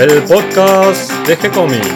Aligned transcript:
el 0.00 0.22
podcast 0.24 1.10
de 1.26 1.36
G-Comics. 1.36 1.88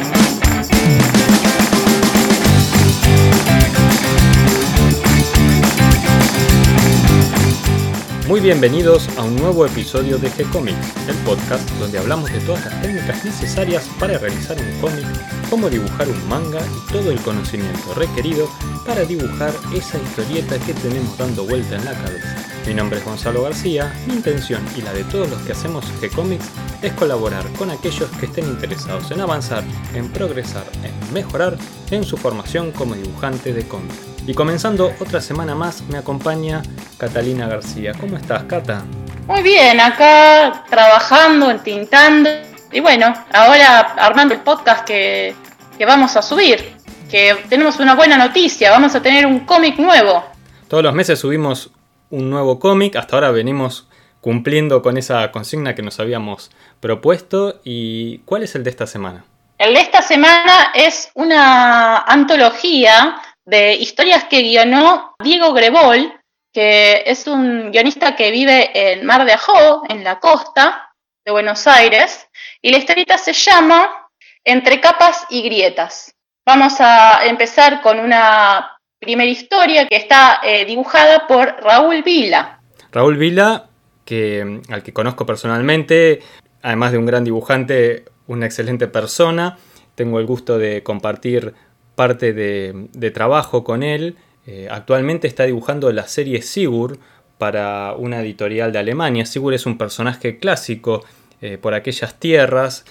Muy 8.27 8.41
bienvenidos 8.41 9.09
a 9.17 9.23
un 9.23 9.37
nuevo 9.37 9.65
episodio 9.67 10.19
de 10.19 10.29
G-Comics, 10.33 10.77
el 11.09 11.15
podcast 11.19 11.69
donde 11.79 11.99
hablamos 11.99 12.33
de 12.33 12.41
todas 12.41 12.65
las 12.65 12.83
técnicas 12.83 13.25
necesarias 13.25 13.89
para 14.01 14.19
realizar 14.19 14.57
un 14.59 14.81
cómic, 14.81 15.07
cómo 15.49 15.71
dibujar 15.71 16.09
un 16.09 16.29
manga 16.29 16.61
y 16.61 16.93
todo 16.93 17.13
el 17.13 17.21
conocimiento 17.21 17.95
requerido 17.95 18.49
para 18.87 19.05
dibujar 19.05 19.53
esa 19.75 19.99
historieta 19.99 20.59
que 20.59 20.75
tenemos 20.75 21.17
dando 21.17 21.45
vuelta 21.45 21.77
en 21.77 21.85
la 21.85 21.93
cabeza. 21.93 22.37
Mi 22.67 22.75
nombre 22.75 22.99
es 22.99 23.05
Gonzalo 23.05 23.43
García, 23.43 23.93
mi 24.07 24.15
intención 24.15 24.65
y 24.77 24.83
la 24.83 24.93
de 24.93 25.05
todos 25.05 25.29
los 25.29 25.41
que 25.43 25.53
hacemos 25.53 25.85
G-Comics 26.01 26.49
es 26.81 26.93
colaborar 26.93 27.45
con 27.59 27.71
aquellos 27.71 28.11
que 28.19 28.27
estén 28.27 28.47
interesados 28.47 29.11
en 29.11 29.21
avanzar, 29.21 29.65
en 29.95 30.09
progresar, 30.11 30.65
en 30.85 31.13
mejorar 31.13 31.57
en 31.91 32.05
su 32.05 32.17
formación 32.17 32.73
como 32.73 32.95
dibujante 32.95 33.53
de 33.53 33.67
cómics. 33.67 33.97
Y 34.27 34.35
comenzando 34.35 34.95
otra 35.01 35.21
semana 35.21 35.55
más 35.55 35.83
me 35.83 35.99
acompaña 35.99 36.63
Catalina 36.99 37.49
García. 37.49 37.93
¿Cómo 37.99 38.17
estás, 38.17 38.45
Cata? 38.45 38.85
Muy 39.27 39.43
bien, 39.43 39.81
acá 39.81 40.65
trabajando, 40.71 41.51
entintando. 41.51 42.31
Y 42.71 42.81
bueno, 42.81 43.13
ahora 43.33 43.81
armando 43.99 44.35
el 44.35 44.41
podcast 44.41 44.85
que, 44.85 45.35
que 45.77 45.85
vamos 45.85 46.17
a 46.17 46.23
subir. 46.23 46.82
Que 47.13 47.37
tenemos 47.51 47.79
una 47.79 47.95
buena 47.95 48.17
noticia, 48.17 48.71
vamos 48.71 48.95
a 48.95 49.03
tener 49.03 49.27
un 49.27 49.41
cómic 49.41 49.79
nuevo. 49.79 50.25
Todos 50.67 50.83
los 50.83 50.95
meses 50.95 51.19
subimos 51.19 51.71
un 52.09 52.31
nuevo 52.31 52.59
cómic, 52.59 52.97
hasta 52.97 53.17
ahora 53.17 53.31
venimos 53.31 53.87
cumpliendo 54.23 54.81
con 54.81 54.97
esa 54.97 55.31
consigna 55.31 55.75
que 55.75 55.83
nos 55.83 56.01
habíamos 56.01 56.51
propuesto. 56.81 57.61
¿Y 57.65 58.21
cuál 58.21 58.45
es 58.45 58.55
el 58.55 58.65
de 58.65 58.71
esta 58.71 58.87
semana? 58.87 59.27
El 59.59 59.75
de 59.75 59.81
esta 59.81 60.01
semana 60.01 60.73
es 60.75 61.11
una 61.13 61.99
antología 61.99 63.21
de 63.45 63.75
historias 63.75 64.25
que 64.25 64.41
guionó 64.41 65.15
Diego 65.23 65.53
Grebol, 65.53 66.19
que 66.51 67.03
es 67.05 67.27
un 67.27 67.73
guionista 67.73 68.17
que 68.17 68.31
vive 68.31 68.71
en 68.73 69.05
Mar 69.05 69.27
de 69.27 69.35
Ajó, 69.35 69.83
en 69.87 70.03
la 70.03 70.19
costa 70.19 70.95
de 71.27 71.33
Buenos 71.33 71.67
Aires, 71.67 72.27
y 72.63 72.71
la 72.71 72.79
historieta 72.79 73.19
se 73.19 73.35
llama 73.35 74.09
Entre 74.45 74.81
capas 74.81 75.27
y 75.29 75.43
grietas. 75.43 76.12
Vamos 76.45 76.81
a 76.81 77.25
empezar 77.27 77.81
con 77.83 78.01
una 78.01 78.77
primera 78.99 79.31
historia 79.31 79.87
que 79.87 79.95
está 79.95 80.41
eh, 80.43 80.65
dibujada 80.65 81.29
por 81.29 81.55
Raúl 81.63 82.03
Vila. 82.03 82.61
Raúl 82.91 83.17
Vila, 83.17 83.69
que, 84.05 84.61
al 84.69 84.83
que 84.83 84.93
conozco 84.93 85.25
personalmente, 85.25 86.19
además 86.61 86.91
de 86.91 86.99
un 86.99 87.07
gran 87.07 87.23
dibujante, 87.23 88.07
una 88.27 88.47
excelente 88.47 88.89
persona. 88.89 89.57
Tengo 89.95 90.19
el 90.19 90.27
gusto 90.27 90.59
de 90.59 90.83
compartir 90.83 91.55
parte 91.95 92.33
de, 92.33 93.11
trabajo 93.13 93.63
con 93.63 93.85
él. 93.85 94.17
Eh, 94.45 94.67
actualmente 94.69 95.29
está 95.29 95.45
dibujando 95.45 95.93
la 95.93 96.09
serie 96.09 96.43
Sigur 96.43 96.99
para 97.39 97.95
una 97.97 98.21
editorial 98.21 98.73
de 98.73 98.81
Alemania. 98.81 99.27
Sigur 99.27 99.55
es 99.55 99.65
un 99.65 99.79
personaje 99.79 100.41
clásico 100.41 101.05
eh, 101.41 101.57
por 101.57 101.75
aquellas 101.75 102.19
tierras, 102.19 102.85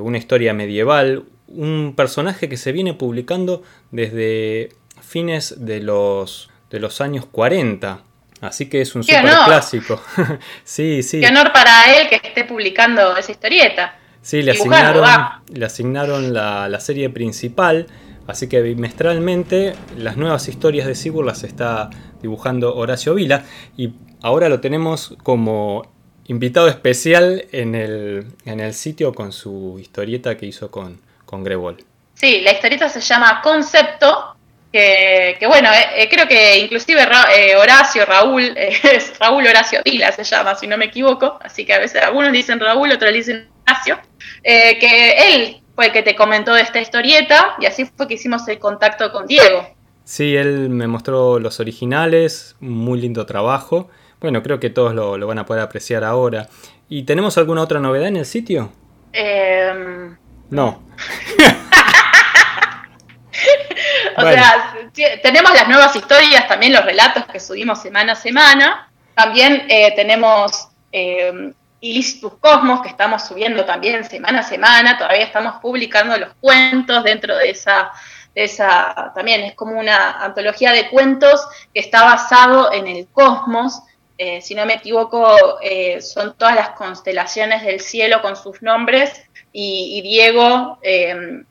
una 0.00 0.18
historia 0.18 0.52
medieval, 0.52 1.26
un 1.48 1.94
personaje 1.96 2.48
que 2.48 2.56
se 2.56 2.72
viene 2.72 2.94
publicando 2.94 3.62
desde 3.90 4.70
fines 5.00 5.54
de 5.58 5.80
los, 5.80 6.50
de 6.70 6.80
los 6.80 7.00
años 7.00 7.26
40. 7.26 8.00
Así 8.40 8.68
que 8.68 8.80
es 8.80 8.94
un 8.94 9.02
super 9.02 9.24
clásico. 9.44 10.00
sí, 10.64 11.02
sí. 11.02 11.20
Qué 11.20 11.28
honor 11.28 11.52
para 11.52 11.96
él 11.96 12.08
que 12.08 12.16
esté 12.16 12.44
publicando 12.44 13.16
esa 13.16 13.32
historieta. 13.32 13.98
Sí, 14.20 14.42
le 14.42 14.52
asignaron, 14.52 15.06
le 15.52 15.64
asignaron 15.64 16.34
la, 16.34 16.68
la 16.68 16.80
serie 16.80 17.08
principal 17.10 17.86
Así 18.26 18.48
que 18.48 18.60
bimestralmente 18.60 19.74
las 19.96 20.16
nuevas 20.16 20.48
historias 20.48 20.86
de 20.86 20.94
Sigur 20.94 21.24
las 21.24 21.44
está 21.44 21.90
dibujando 22.20 22.74
Horacio 22.74 23.14
Vila 23.14 23.44
y 23.76 23.92
ahora 24.20 24.48
lo 24.48 24.60
tenemos 24.60 25.16
como 25.22 25.86
invitado 26.26 26.66
especial 26.66 27.44
en 27.52 27.74
el, 27.76 28.74
sitio 28.74 29.14
con 29.14 29.30
su 29.30 29.78
historieta 29.78 30.36
que 30.36 30.46
hizo 30.46 30.72
con, 30.72 30.98
con 31.26 31.44
Grebol. 31.44 31.84
Sí, 32.14 32.40
la 32.40 32.52
historieta 32.52 32.88
se 32.88 33.00
llama 33.00 33.42
Concepto, 33.42 34.36
que, 34.72 35.46
bueno, 35.46 35.70
eh, 35.72 36.02
eh, 36.02 36.08
creo 36.10 36.26
que 36.26 36.58
inclusive 36.58 37.02
eh, 37.34 37.56
Horacio, 37.56 38.04
Raúl, 38.04 38.42
es 38.56 39.18
Raúl 39.18 39.46
Horacio 39.46 39.80
Vila 39.84 40.12
se 40.12 40.24
llama, 40.24 40.54
si 40.54 40.66
no 40.66 40.76
me 40.76 40.86
equivoco, 40.86 41.38
así 41.42 41.64
que 41.64 41.74
a 41.74 41.78
veces 41.78 42.02
algunos 42.02 42.32
dicen 42.32 42.60
Raúl, 42.60 42.92
otros 42.92 43.12
dicen 43.12 43.48
Horacio, 43.66 43.98
que 44.42 45.14
él 45.28 45.62
fue 45.74 45.86
el 45.86 45.92
que 45.92 46.02
te 46.02 46.16
comentó 46.16 46.54
de 46.54 46.62
esta 46.62 46.80
historieta 46.80 47.56
y 47.60 47.66
así 47.66 47.84
fue 47.84 48.08
que 48.08 48.14
hicimos 48.14 48.46
el 48.48 48.58
contacto 48.58 49.12
con 49.12 49.26
Diego. 49.26 49.66
Sí, 50.04 50.36
él 50.36 50.70
me 50.70 50.86
mostró 50.86 51.40
los 51.40 51.58
originales, 51.58 52.54
muy 52.60 53.00
lindo 53.00 53.26
trabajo. 53.26 53.90
Bueno, 54.20 54.42
creo 54.42 54.60
que 54.60 54.70
todos 54.70 54.94
lo, 54.94 55.26
van 55.26 55.38
a 55.38 55.46
poder 55.46 55.62
apreciar 55.62 56.04
ahora. 56.04 56.48
¿Y 56.88 57.02
tenemos 57.02 57.36
alguna 57.38 57.62
otra 57.62 57.80
novedad 57.80 58.06
en 58.06 58.16
el 58.16 58.24
sitio? 58.24 58.70
Em, 59.12 60.16
no. 60.50 60.82
o 64.16 64.22
sea, 64.22 64.74
tenemos 65.22 65.52
las 65.52 65.68
nuevas 65.68 65.94
historias, 65.94 66.48
también 66.48 66.72
los 66.72 66.84
relatos 66.84 67.26
que 67.26 67.40
subimos 67.40 67.82
semana 67.82 68.12
a 68.12 68.16
semana. 68.16 68.90
También 69.14 69.66
eh, 69.68 69.92
tenemos 69.96 70.68
em, 70.92 71.52
Ilícitus 71.80 72.34
Cosmos, 72.40 72.82
que 72.82 72.88
estamos 72.88 73.26
subiendo 73.26 73.64
también 73.64 74.04
semana 74.04 74.40
a 74.40 74.42
semana, 74.42 74.98
todavía 74.98 75.24
estamos 75.24 75.56
publicando 75.60 76.16
los 76.18 76.34
cuentos 76.40 77.04
dentro 77.04 77.36
de 77.36 77.50
esa, 77.50 77.92
esa 78.34 79.12
también 79.14 79.42
es 79.42 79.54
como 79.54 79.78
una 79.78 80.22
antología 80.22 80.72
de 80.72 80.88
cuentos 80.88 81.46
que 81.72 81.80
está 81.80 82.04
basado 82.04 82.72
en 82.72 82.86
el 82.86 83.06
cosmos, 83.08 83.82
eh, 84.18 84.40
si 84.40 84.54
no 84.54 84.64
me 84.64 84.74
equivoco, 84.74 85.60
eh, 85.60 86.00
son 86.00 86.34
todas 86.38 86.54
las 86.54 86.70
constelaciones 86.70 87.62
del 87.62 87.80
cielo 87.80 88.22
con 88.22 88.34
sus 88.34 88.62
nombres 88.62 89.12
y, 89.58 90.02
Diego 90.02 90.78
eh, 90.82 91.44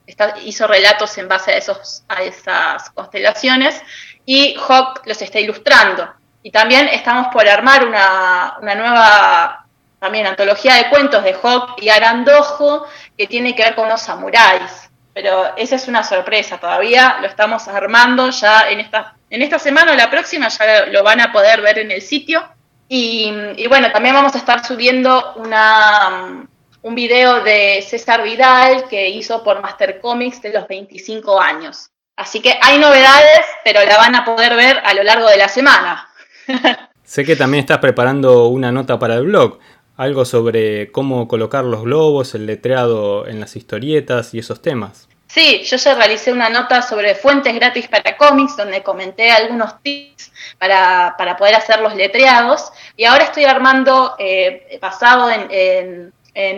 hizo 0.44 0.68
relatos 0.68 1.18
en 1.18 1.26
base 1.26 1.50
a, 1.50 1.56
esos, 1.56 2.04
a 2.06 2.22
esas 2.22 2.90
constelaciones 2.90 3.82
y 4.24 4.54
Hawk 4.54 5.04
los 5.06 5.20
está 5.20 5.40
ilustrando. 5.40 6.08
Y 6.44 6.52
también 6.52 6.86
estamos 6.86 7.26
por 7.32 7.48
armar 7.48 7.84
una, 7.84 8.58
una 8.62 8.74
nueva 8.76 9.66
también 9.98 10.24
antología 10.24 10.74
de 10.74 10.88
cuentos 10.88 11.24
de 11.24 11.34
Hawk 11.34 11.82
y 11.82 11.88
Arandojo 11.88 12.86
que 13.18 13.26
tiene 13.26 13.56
que 13.56 13.64
ver 13.64 13.74
con 13.74 13.88
los 13.88 14.02
samuráis. 14.02 14.88
Pero 15.12 15.56
esa 15.56 15.74
es 15.74 15.88
una 15.88 16.04
sorpresa, 16.04 16.58
todavía 16.58 17.16
lo 17.20 17.26
estamos 17.26 17.66
armando 17.66 18.30
ya 18.30 18.70
en 18.70 18.78
esta, 18.78 19.16
en 19.30 19.42
esta 19.42 19.58
semana 19.58 19.90
o 19.90 19.96
la 19.96 20.10
próxima 20.10 20.46
ya 20.46 20.86
lo 20.86 21.02
van 21.02 21.20
a 21.20 21.32
poder 21.32 21.60
ver 21.60 21.80
en 21.80 21.90
el 21.90 22.02
sitio. 22.02 22.46
Y, 22.88 23.66
bueno, 23.66 23.90
también 23.90 24.14
vamos 24.14 24.36
a 24.36 24.38
estar 24.38 24.64
subiendo 24.64 25.32
una, 25.34 26.46
un 26.86 26.94
video 26.94 27.42
de 27.42 27.82
César 27.82 28.22
Vidal 28.22 28.84
que 28.88 29.08
hizo 29.10 29.42
por 29.42 29.60
Master 29.60 30.00
Comics 30.00 30.40
de 30.40 30.52
los 30.52 30.68
25 30.68 31.40
años. 31.40 31.90
Así 32.14 32.40
que 32.40 32.54
hay 32.62 32.78
novedades, 32.78 33.40
pero 33.64 33.80
la 33.84 33.96
van 33.96 34.14
a 34.14 34.24
poder 34.24 34.54
ver 34.54 34.78
a 34.84 34.94
lo 34.94 35.02
largo 35.02 35.28
de 35.28 35.36
la 35.36 35.48
semana. 35.48 36.08
sé 37.02 37.24
que 37.24 37.34
también 37.34 37.62
estás 37.62 37.78
preparando 37.78 38.46
una 38.46 38.70
nota 38.70 39.00
para 39.00 39.16
el 39.16 39.24
blog 39.24 39.58
algo 39.96 40.24
sobre 40.24 40.92
cómo 40.92 41.26
colocar 41.26 41.64
los 41.64 41.82
globos, 41.82 42.36
el 42.36 42.46
letreado 42.46 43.26
en 43.26 43.40
las 43.40 43.56
historietas 43.56 44.32
y 44.34 44.38
esos 44.38 44.62
temas. 44.62 45.08
Sí, 45.26 45.64
yo 45.64 45.76
ya 45.76 45.94
realicé 45.94 46.32
una 46.32 46.48
nota 46.48 46.82
sobre 46.82 47.14
fuentes 47.14 47.52
gratis 47.54 47.88
para 47.88 48.16
cómics, 48.16 48.56
donde 48.56 48.82
comenté 48.82 49.30
algunos 49.30 49.82
tips 49.82 50.32
para, 50.58 51.14
para 51.18 51.36
poder 51.36 51.56
hacer 51.56 51.80
los 51.80 51.94
letreados, 51.96 52.70
y 52.96 53.04
ahora 53.04 53.24
estoy 53.24 53.44
armando, 53.44 54.14
eh, 54.18 54.78
basado 54.80 55.30
en, 55.30 55.48
en, 55.50 56.12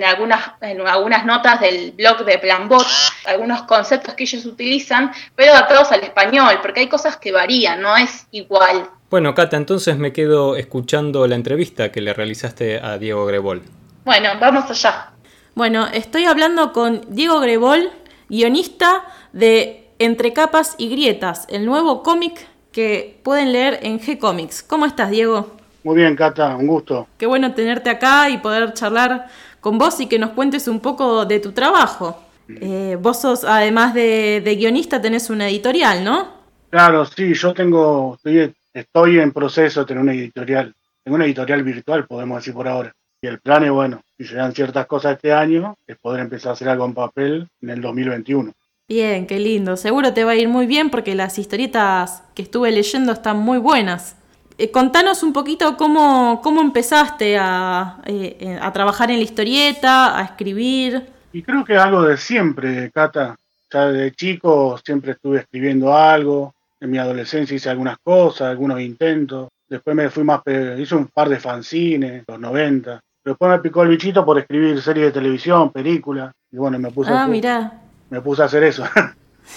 algunas, 0.05 0.53
en 0.61 0.87
algunas 0.87 1.25
notas 1.25 1.61
del 1.61 1.93
blog 1.93 2.25
de 2.25 2.39
Planbot, 2.39 2.87
algunos 3.27 3.63
conceptos 3.63 4.15
que 4.15 4.25
ellos 4.25 4.45
utilizan, 4.45 5.13
pero 5.35 5.53
adaptados 5.53 5.93
al 5.93 6.03
español, 6.03 6.59
porque 6.63 6.81
hay 6.81 6.89
cosas 6.89 7.17
que 7.17 7.33
varían, 7.33 7.81
no 7.81 7.97
es 7.97 8.27
igual 8.31 8.89
bueno, 9.11 9.35
Cata, 9.35 9.57
entonces 9.57 9.97
me 9.97 10.13
quedo 10.13 10.55
escuchando 10.57 11.27
la 11.27 11.35
entrevista 11.35 11.91
que 11.91 12.03
le 12.03 12.13
realizaste 12.13 12.79
a 12.79 12.99
Diego 12.99 13.25
Grebol. 13.25 13.63
Bueno, 14.05 14.29
vamos 14.39 14.71
allá. 14.71 15.13
Bueno, 15.55 15.87
estoy 15.87 16.27
hablando 16.27 16.75
con 16.75 17.01
Diego 17.09 17.41
Grebol, 17.41 17.91
guionista 18.29 19.05
de 19.33 19.87
Entre 19.99 20.35
capas 20.35 20.75
y 20.77 20.91
grietas, 20.91 21.47
el 21.49 21.65
nuevo 21.65 22.03
cómic 22.03 22.47
que 22.71 23.19
pueden 23.25 23.53
leer 23.53 23.79
en 23.83 23.99
G-Comics. 23.99 24.63
¿Cómo 24.63 24.85
estás, 24.85 25.09
Diego? 25.09 25.57
Muy 25.85 25.97
bien, 25.97 26.15
Cata, 26.15 26.55
un 26.55 26.67
gusto. 26.67 27.09
Qué 27.17 27.25
bueno 27.25 27.55
tenerte 27.55 27.89
acá 27.89 28.29
y 28.29 28.37
poder 28.37 28.75
charlar 28.75 29.29
con 29.61 29.79
vos 29.79 30.01
y 30.01 30.07
que 30.07 30.19
nos 30.19 30.31
cuentes 30.31 30.69
un 30.69 30.81
poco 30.81 31.25
de 31.25 31.41
tu 31.41 31.53
trabajo. 31.53 32.23
Eh, 32.49 32.97
vos 33.01 33.21
sos, 33.21 33.45
además 33.45 33.93
de, 33.93 34.41
de, 34.43 34.57
guionista, 34.57 35.03
tenés 35.03 35.29
una 35.29 35.49
editorial, 35.49 36.03
¿no? 36.03 36.39
Claro, 36.71 37.05
sí, 37.05 37.35
yo 37.35 37.53
tengo, 37.53 38.15
estoy 38.17 38.55
estoy 38.73 39.19
en 39.19 39.33
proceso 39.33 39.81
de 39.81 39.87
tener 39.87 40.03
una 40.03 40.15
editorial, 40.15 40.75
tengo 41.05 41.17
una 41.17 41.25
editorial 41.25 41.63
virtual, 41.63 42.07
podemos 42.07 42.39
decir 42.39 42.55
por 42.55 42.69
ahora. 42.69 42.93
Y 43.21 43.27
el 43.27 43.41
plan 43.41 43.65
es, 43.65 43.71
bueno, 43.71 44.03
si 44.17 44.25
se 44.25 44.37
dan 44.37 44.55
ciertas 44.55 44.87
cosas 44.87 45.17
este 45.17 45.33
año, 45.33 45.77
es 45.87 45.97
poder 45.99 46.21
empezar 46.21 46.51
a 46.51 46.53
hacer 46.53 46.69
algo 46.69 46.85
en 46.85 46.95
papel 46.95 47.49
en 47.61 47.71
el 47.71 47.81
2021. 47.81 48.53
Bien, 48.89 49.27
qué 49.27 49.39
lindo. 49.39 49.77
Seguro 49.77 50.15
te 50.15 50.25
va 50.25 50.33
a 50.33 50.37
ir 50.37 50.49
muy 50.49 50.67
bien 50.67 50.89
porque 50.89 51.15
las 51.15 51.39
historietas 51.39 52.23
que 52.35 52.43
estuve 52.43 52.71
leyendo 52.71 53.13
están 53.13 53.39
muy 53.39 53.59
buenas. 53.59 54.17
Eh, 54.61 54.73
contanos 54.73 55.23
un 55.23 55.33
poquito 55.33 55.77
cómo, 55.77 56.41
cómo 56.43 56.61
empezaste 56.61 57.39
a, 57.39 57.99
eh, 58.07 58.59
a 58.61 58.73
trabajar 58.73 59.09
en 59.13 59.19
la 59.19 59.23
historieta, 59.23 60.19
a 60.19 60.25
escribir. 60.25 61.07
Y 61.33 61.43
creo 61.43 61.65
que 61.65 61.75
es 61.75 61.79
algo 61.79 62.03
de 62.03 62.17
siempre, 62.17 62.91
Cata. 62.91 63.37
Ya 63.73 63.87
de 63.87 64.11
chico 64.13 64.77
siempre 64.85 65.13
estuve 65.13 65.39
escribiendo 65.39 65.97
algo. 65.97 66.55
En 66.81 66.91
mi 66.91 66.99
adolescencia 66.99 67.55
hice 67.55 67.71
algunas 67.71 67.99
cosas, 67.99 68.49
algunos 68.49 68.81
intentos. 68.81 69.49
Después 69.69 69.95
me 69.95 70.11
fui 70.11 70.25
más, 70.25 70.41
hice 70.79 70.97
un 70.97 71.07
par 71.07 71.29
de 71.29 71.39
fanzines, 71.39 72.25
los 72.27 72.41
90. 72.41 73.01
Después 73.25 73.51
me 73.53 73.59
picó 73.59 73.83
el 73.85 73.91
bichito 73.91 74.25
por 74.25 74.39
escribir 74.41 74.81
series 74.83 75.07
de 75.07 75.13
televisión, 75.13 75.71
películas. 75.71 76.33
Y 76.51 76.57
bueno, 76.57 76.81
me 76.81 76.91
puse, 76.91 77.11
ah, 77.11 77.15
a, 77.15 77.23
hacer, 77.23 77.31
mirá. 77.31 77.81
Me 78.11 78.21
puse 78.23 78.43
a 78.43 78.47
hacer 78.47 78.65
eso. 78.65 78.85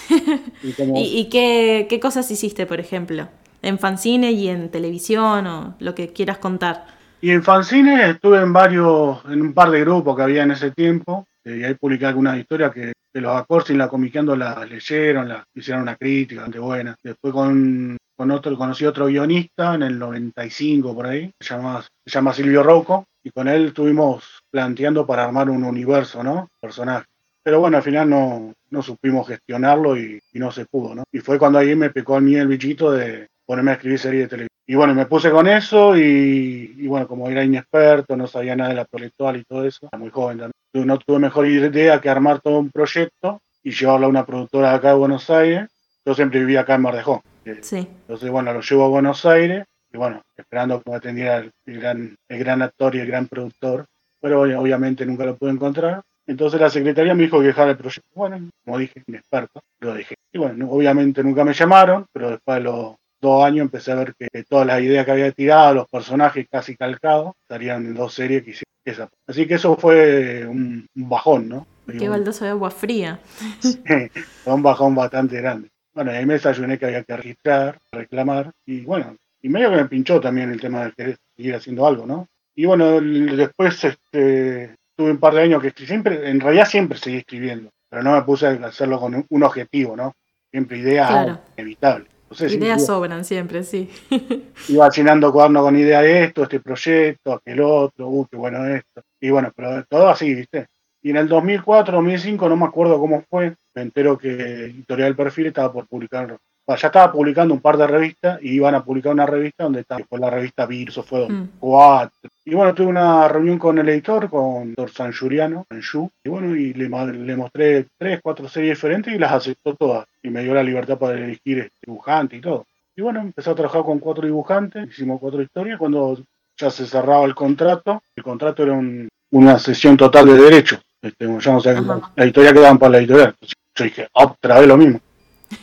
y, 0.62 1.00
¿Y, 1.00 1.28
qué, 1.28 1.86
qué, 1.88 1.98
cosas 1.98 2.30
hiciste, 2.30 2.66
por 2.66 2.78
ejemplo? 2.78 3.28
¿En 3.62 3.78
fanzine 3.78 4.32
y 4.32 4.48
en 4.48 4.70
televisión 4.70 5.46
o 5.46 5.76
lo 5.78 5.94
que 5.94 6.12
quieras 6.12 6.38
contar? 6.38 6.84
Y 7.20 7.30
en 7.30 7.44
fanzine 7.44 8.10
estuve 8.10 8.40
en 8.40 8.52
varios, 8.52 9.24
en 9.26 9.40
un 9.40 9.54
par 9.54 9.70
de 9.70 9.80
grupos 9.80 10.16
que 10.16 10.22
había 10.22 10.42
en 10.42 10.50
ese 10.50 10.72
tiempo. 10.72 11.24
Eh, 11.44 11.58
y 11.60 11.64
ahí 11.64 11.74
publiqué 11.74 12.06
algunas 12.06 12.36
historias 12.36 12.72
que, 12.72 12.92
que 13.12 13.20
los 13.20 13.36
Acorsin, 13.36 13.78
la 13.78 13.88
comiqueando, 13.88 14.34
las 14.34 14.68
leyeron, 14.68 15.28
las 15.28 15.44
hicieron 15.54 15.82
una 15.82 15.94
crítica 15.94 16.40
bastante 16.40 16.58
buena. 16.58 16.96
Después 17.02 17.32
con, 17.32 17.96
con 18.16 18.30
otro, 18.32 18.56
conocí 18.56 18.84
otro 18.84 19.06
guionista 19.06 19.74
en 19.74 19.84
el 19.84 19.98
95 19.98 20.94
por 20.94 21.06
ahí, 21.06 21.30
se 21.40 21.54
llama, 21.54 21.84
llama 22.04 22.32
Silvio 22.32 22.62
Rocco, 22.64 23.04
y 23.22 23.30
con 23.30 23.48
él 23.48 23.66
estuvimos 23.66 24.40
planteando 24.50 25.06
para 25.06 25.24
armar 25.24 25.48
un 25.50 25.62
universo, 25.62 26.24
¿no? 26.24 26.48
Personaje. 26.60 27.06
Pero 27.44 27.60
bueno, 27.60 27.76
al 27.76 27.82
final 27.82 28.08
no, 28.08 28.52
no 28.70 28.82
supimos 28.82 29.28
gestionarlo 29.28 29.96
y, 29.96 30.20
y, 30.32 30.38
no 30.38 30.50
se 30.50 30.66
pudo, 30.66 30.94
¿no? 30.94 31.04
Y 31.12 31.18
fue 31.18 31.38
cuando 31.38 31.58
ahí 31.58 31.74
me 31.74 31.90
picó 31.90 32.16
a 32.16 32.20
mí 32.20 32.36
el 32.36 32.48
bichito 32.48 32.92
de 32.92 33.28
ponerme 33.52 33.72
a 33.72 33.74
escribir 33.74 33.98
series 33.98 34.22
de 34.22 34.28
televisión. 34.28 34.58
Y 34.66 34.74
bueno, 34.76 34.94
me 34.94 35.04
puse 35.04 35.30
con 35.30 35.46
eso 35.46 35.94
y, 35.94 36.74
y, 36.78 36.86
bueno, 36.86 37.06
como 37.06 37.28
era 37.28 37.44
inexperto, 37.44 38.16
no 38.16 38.26
sabía 38.26 38.56
nada 38.56 38.70
de 38.70 38.76
la 38.76 38.86
proyectual 38.86 39.36
y 39.36 39.44
todo 39.44 39.66
eso, 39.66 39.88
era 39.92 39.98
muy 39.98 40.08
joven 40.08 40.38
también. 40.38 40.86
No 40.86 40.98
tuve 40.98 41.18
mejor 41.18 41.46
idea 41.46 42.00
que 42.00 42.08
armar 42.08 42.40
todo 42.40 42.58
un 42.58 42.70
proyecto 42.70 43.42
y 43.62 43.72
llevarlo 43.72 44.06
a 44.06 44.08
una 44.08 44.24
productora 44.24 44.70
de 44.70 44.76
acá 44.76 44.88
de 44.88 44.94
Buenos 44.94 45.28
Aires. 45.28 45.68
Yo 46.06 46.14
siempre 46.14 46.40
vivía 46.40 46.62
acá 46.62 46.76
en 46.76 46.80
Mardejón. 46.80 47.20
Sí. 47.60 47.86
Entonces, 48.00 48.30
bueno, 48.30 48.54
lo 48.54 48.62
llevo 48.62 48.86
a 48.86 48.88
Buenos 48.88 49.26
Aires 49.26 49.66
y 49.92 49.98
bueno, 49.98 50.22
esperando 50.34 50.80
que 50.80 50.90
me 50.90 50.96
atendiera 50.96 51.36
el, 51.36 51.52
gran, 51.66 52.16
el 52.26 52.38
gran 52.38 52.62
actor 52.62 52.94
y 52.94 53.00
el 53.00 53.06
gran 53.06 53.26
productor, 53.26 53.84
pero 54.18 54.40
obviamente 54.40 55.04
nunca 55.04 55.26
lo 55.26 55.36
pude 55.36 55.50
encontrar. 55.50 56.00
Entonces 56.26 56.58
la 56.58 56.70
secretaría 56.70 57.14
me 57.14 57.24
dijo 57.24 57.38
que 57.40 57.48
dejara 57.48 57.72
el 57.72 57.76
proyecto. 57.76 58.08
Bueno, 58.14 58.48
como 58.64 58.78
dije, 58.78 59.02
inexperto, 59.06 59.60
lo 59.80 59.94
dije. 59.94 60.14
Y 60.32 60.38
bueno, 60.38 60.70
obviamente 60.70 61.22
nunca 61.22 61.44
me 61.44 61.52
llamaron, 61.52 62.06
pero 62.12 62.30
después 62.30 62.56
de 62.56 62.64
los 62.64 62.94
dos 63.22 63.44
años 63.44 63.62
empecé 63.62 63.92
a 63.92 63.96
ver 63.96 64.14
que, 64.18 64.28
que 64.30 64.44
todas 64.44 64.66
las 64.66 64.82
ideas 64.82 65.06
que 65.06 65.12
había 65.12 65.32
tirado, 65.32 65.74
los 65.74 65.88
personajes 65.88 66.46
casi 66.50 66.76
calcados, 66.76 67.34
estarían 67.42 67.86
en 67.86 67.94
dos 67.94 68.12
series 68.12 68.42
que 68.42 68.50
hicieron 68.50 68.72
esa. 68.84 69.08
Así 69.26 69.46
que 69.46 69.54
eso 69.54 69.76
fue 69.76 70.44
un, 70.46 70.86
un 70.94 71.08
bajón, 71.08 71.48
¿no? 71.48 71.66
Qué 71.86 72.08
baldoso 72.08 72.44
de 72.44 72.50
agua 72.50 72.70
fría. 72.70 73.18
fue 74.44 74.54
un 74.54 74.62
bajón 74.62 74.94
bastante 74.94 75.40
grande. 75.40 75.68
Bueno, 75.94 76.10
ahí 76.10 76.24
me 76.26 76.34
desayuné 76.34 76.78
que 76.78 76.86
había 76.86 77.04
que 77.04 77.16
registrar, 77.16 77.78
reclamar, 77.92 78.50
y 78.66 78.80
bueno, 78.82 79.16
y 79.42 79.48
medio 79.48 79.70
que 79.70 79.76
me 79.76 79.84
pinchó 79.86 80.20
también 80.20 80.50
el 80.50 80.60
tema 80.60 80.84
de 80.84 80.92
querer 80.92 81.16
seguir 81.36 81.54
haciendo 81.54 81.86
algo, 81.86 82.06
¿no? 82.06 82.28
Y 82.54 82.64
bueno, 82.66 83.00
después 83.00 83.82
este, 83.84 84.74
tuve 84.96 85.10
un 85.10 85.18
par 85.18 85.34
de 85.34 85.42
años 85.42 85.62
que 85.62 85.72
siempre, 85.86 86.30
en 86.30 86.40
realidad 86.40 86.66
siempre 86.66 86.98
seguí 86.98 87.18
escribiendo, 87.18 87.70
pero 87.88 88.02
no 88.02 88.12
me 88.12 88.22
puse 88.22 88.46
a 88.46 88.52
hacerlo 88.66 89.00
con 89.00 89.26
un 89.28 89.42
objetivo, 89.42 89.96
¿no? 89.96 90.14
Siempre 90.50 90.78
ideas 90.78 91.08
claro. 91.08 91.40
inevitables. 91.56 92.11
No 92.32 92.36
sé, 92.48 92.54
ideas 92.54 92.80
si 92.80 92.86
sobran 92.86 93.26
siempre, 93.26 93.62
sí. 93.62 93.90
Iba 94.68 94.88
llenando 94.88 95.30
cuadernos 95.30 95.64
con 95.64 95.78
ideas 95.78 96.02
de 96.02 96.24
esto, 96.24 96.44
este 96.44 96.60
proyecto, 96.60 97.34
aquel 97.34 97.60
otro, 97.60 98.08
uh, 98.08 98.26
qué 98.26 98.38
bueno 98.38 98.64
esto. 98.66 99.02
Y 99.20 99.28
bueno, 99.28 99.52
pero 99.54 99.84
todo 99.84 100.08
así, 100.08 100.34
¿viste? 100.34 100.66
Y 101.02 101.10
en 101.10 101.18
el 101.18 101.28
2004, 101.28 101.94
2005, 101.96 102.48
no 102.48 102.56
me 102.56 102.64
acuerdo 102.64 102.98
cómo 102.98 103.22
fue, 103.28 103.54
me 103.74 103.82
entero 103.82 104.16
que 104.16 104.30
Editorial 104.30 105.14
Perfil 105.14 105.48
estaba 105.48 105.70
por 105.70 105.86
publicar, 105.86 106.38
ya 106.68 106.88
estaba 106.88 107.12
publicando 107.12 107.54
un 107.54 107.60
par 107.60 107.76
de 107.76 107.86
revistas 107.86 108.38
y 108.42 108.52
iban 108.52 108.74
a 108.74 108.84
publicar 108.84 109.12
una 109.12 109.26
revista 109.26 109.64
donde 109.64 109.80
estaba, 109.80 110.02
fue 110.08 110.18
la 110.18 110.30
revista 110.30 110.66
Vir, 110.66 110.88
eso 110.88 111.02
fue 111.02 111.22
Mm. 111.28 111.48
2004. 111.60 112.30
Y 112.44 112.54
bueno, 112.54 112.74
tuve 112.74 112.86
una 112.88 113.28
reunión 113.28 113.58
con 113.58 113.78
el 113.78 113.88
editor, 113.88 114.28
con 114.28 114.62
el 114.62 114.74
doctor 114.74 114.90
Sanjuriano, 114.90 115.66
Yu, 115.70 116.10
y 116.24 116.28
bueno, 116.28 116.56
y 116.56 116.72
le, 116.74 116.88
le, 116.88 117.36
mostré 117.36 117.86
tres, 117.98 118.20
cuatro 118.22 118.48
series 118.48 118.76
diferentes 118.76 119.14
y 119.14 119.18
las 119.18 119.32
aceptó 119.32 119.74
todas. 119.74 120.06
Y 120.22 120.30
me 120.30 120.42
dio 120.42 120.54
la 120.54 120.62
libertad 120.62 120.98
para 120.98 121.14
elegir 121.14 121.58
este 121.58 121.76
dibujante 121.86 122.36
y 122.36 122.40
todo. 122.40 122.66
Y 122.96 123.02
bueno, 123.02 123.20
empecé 123.20 123.50
a 123.50 123.54
trabajar 123.54 123.82
con 123.82 123.98
cuatro 123.98 124.26
dibujantes, 124.26 124.88
hicimos 124.88 125.20
cuatro 125.20 125.40
historias, 125.42 125.78
cuando 125.78 126.18
ya 126.56 126.70
se 126.70 126.86
cerraba 126.86 127.24
el 127.24 127.34
contrato, 127.34 128.02
el 128.14 128.22
contrato 128.22 128.62
era 128.62 128.72
un, 128.72 129.08
una 129.30 129.58
sesión 129.58 129.96
total 129.96 130.26
de 130.26 130.34
derechos. 130.34 130.80
Este, 131.00 131.26
ya 131.40 131.52
no 131.52 131.60
sé, 131.60 131.74
la 132.16 132.26
historia 132.26 132.52
quedaban 132.52 132.78
para 132.78 132.92
la 132.92 132.98
editorial. 132.98 133.28
Entonces, 133.28 133.56
yo 133.74 133.84
dije, 133.84 134.08
otra 134.12 134.58
vez 134.58 134.68
lo 134.68 134.76
mismo. 134.76 135.00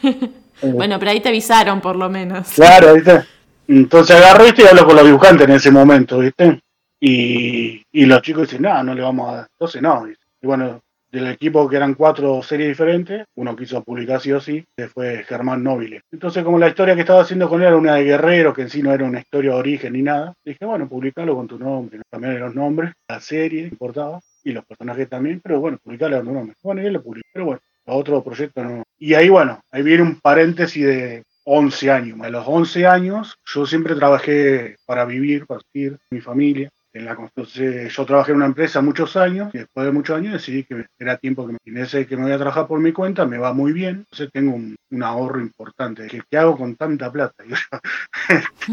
bueno, 0.62 1.00
pero 1.00 1.12
ahí 1.12 1.20
te 1.20 1.30
avisaron 1.30 1.82
por 1.82 1.96
lo 1.96 2.10
menos. 2.10 2.50
Claro, 2.52 2.94
¿viste? 2.96 3.24
Entonces 3.68 4.16
agarré 4.16 4.46
¿viste? 4.46 4.64
y 4.64 4.68
hablo 4.68 4.86
con 4.86 4.96
los 4.96 5.06
dibujantes 5.06 5.48
en 5.48 5.56
ese 5.56 5.72
momento, 5.72 6.20
¿viste? 6.20 6.60
Y, 7.00 7.82
y 7.92 8.06
los 8.06 8.22
chicos 8.22 8.44
dicen, 8.44 8.64
no, 8.64 8.84
no 8.84 8.94
le 8.94 9.02
vamos 9.02 9.30
a 9.30 9.36
dar. 9.38 9.48
Entonces 9.52 9.82
no. 9.82 10.04
¿viste? 10.04 10.26
Y 10.42 10.48
bueno, 10.48 10.82
del 11.12 11.28
equipo 11.28 11.68
que 11.68 11.76
eran 11.76 11.96
cuatro 11.96 12.42
series 12.44 12.70
diferentes, 12.70 13.26
uno 13.36 13.56
quiso 13.56 13.84
publicar 13.84 14.22
sí 14.22 14.32
o 14.32 14.40
sí, 14.40 14.64
que 14.76 14.88
fue 14.88 15.24
Germán 15.24 15.64
Nobile. 15.64 16.02
Entonces, 16.12 16.44
como 16.44 16.60
la 16.60 16.68
historia 16.68 16.96
que 16.96 17.02
estaba 17.02 17.22
haciendo 17.22 17.50
con 17.50 17.62
él 17.62 17.68
era 17.68 17.78
una 17.78 17.96
de 17.96 18.04
guerrero, 18.04 18.54
que 18.54 18.62
en 18.62 18.70
sí 18.70 18.84
no 18.84 18.94
era 18.94 19.06
una 19.06 19.20
historia 19.20 19.52
de 19.52 19.58
origen 19.58 19.94
ni 19.94 20.04
nada, 20.04 20.34
dije, 20.44 20.66
bueno, 20.66 20.88
publicalo 20.88 21.36
con 21.36 21.48
tu 21.48 21.58
nombre, 21.58 21.98
¿no? 21.98 22.04
también 22.10 22.40
los 22.40 22.54
nombres, 22.54 22.94
la 23.08 23.20
serie 23.20 23.64
importaba, 23.64 24.20
y 24.44 24.52
los 24.52 24.66
personajes 24.66 25.10
también, 25.10 25.42
pero 25.44 25.60
bueno, 25.60 25.78
publicalo 25.84 26.18
con 26.18 26.28
tu 26.28 26.34
nombre. 26.34 26.56
Bueno, 26.62 26.82
y 26.82 26.86
él 26.86 26.94
lo 26.94 27.04
publicó, 27.04 27.28
pero 27.34 27.46
bueno, 27.46 27.62
los 27.90 28.00
otros 28.00 28.24
proyectos 28.24 28.64
no. 28.64 28.84
Y 28.98 29.14
ahí, 29.14 29.30
bueno, 29.30 29.60
ahí 29.72 29.82
viene 29.82 30.04
un 30.04 30.20
paréntesis 30.20 30.86
de 30.86 31.24
11 31.46 31.92
años. 31.92 32.20
A 32.22 32.30
los 32.30 32.46
11 32.48 32.86
años 32.86 33.36
yo 33.46 33.66
siempre 33.66 33.96
trabajé 33.96 34.76
para 34.86 35.06
vivir, 35.06 35.46
para 35.48 35.62
vivir, 35.74 35.98
mi 36.12 36.22
familia. 36.22 36.70
En 36.92 37.06
la, 37.06 37.12
entonces 37.12 37.94
yo 37.94 38.06
trabajé 38.06 38.32
en 38.32 38.38
una 38.38 38.48
empresa 38.48 38.82
muchos 38.82 39.16
años 39.16 39.54
y 39.54 39.60
después 39.60 39.86
de 39.86 39.92
muchos 39.92 40.18
años 40.18 40.34
decidí 40.34 40.64
que 40.64 40.88
era 40.98 41.18
tiempo 41.18 41.46
que 41.46 41.54
me, 41.54 41.60
en 41.66 41.78
ese 41.78 42.08
que 42.08 42.18
me 42.18 42.24
voy 42.24 42.32
a 42.32 42.38
trabajar 42.38 42.68
por 42.68 42.80
mi 42.80 42.92
cuenta, 42.92 43.26
me 43.26 43.38
va 43.38 43.54
muy 43.54 43.74
bien, 43.74 43.98
entonces 43.98 44.30
tengo 44.34 44.56
un, 44.56 44.76
un 44.90 45.04
ahorro 45.04 45.40
importante. 45.40 46.08
¿Qué, 46.08 46.22
¿Qué, 46.30 46.38
hago 46.38 46.58
con 46.58 46.76
tanta 46.76 47.12
plata? 47.12 47.44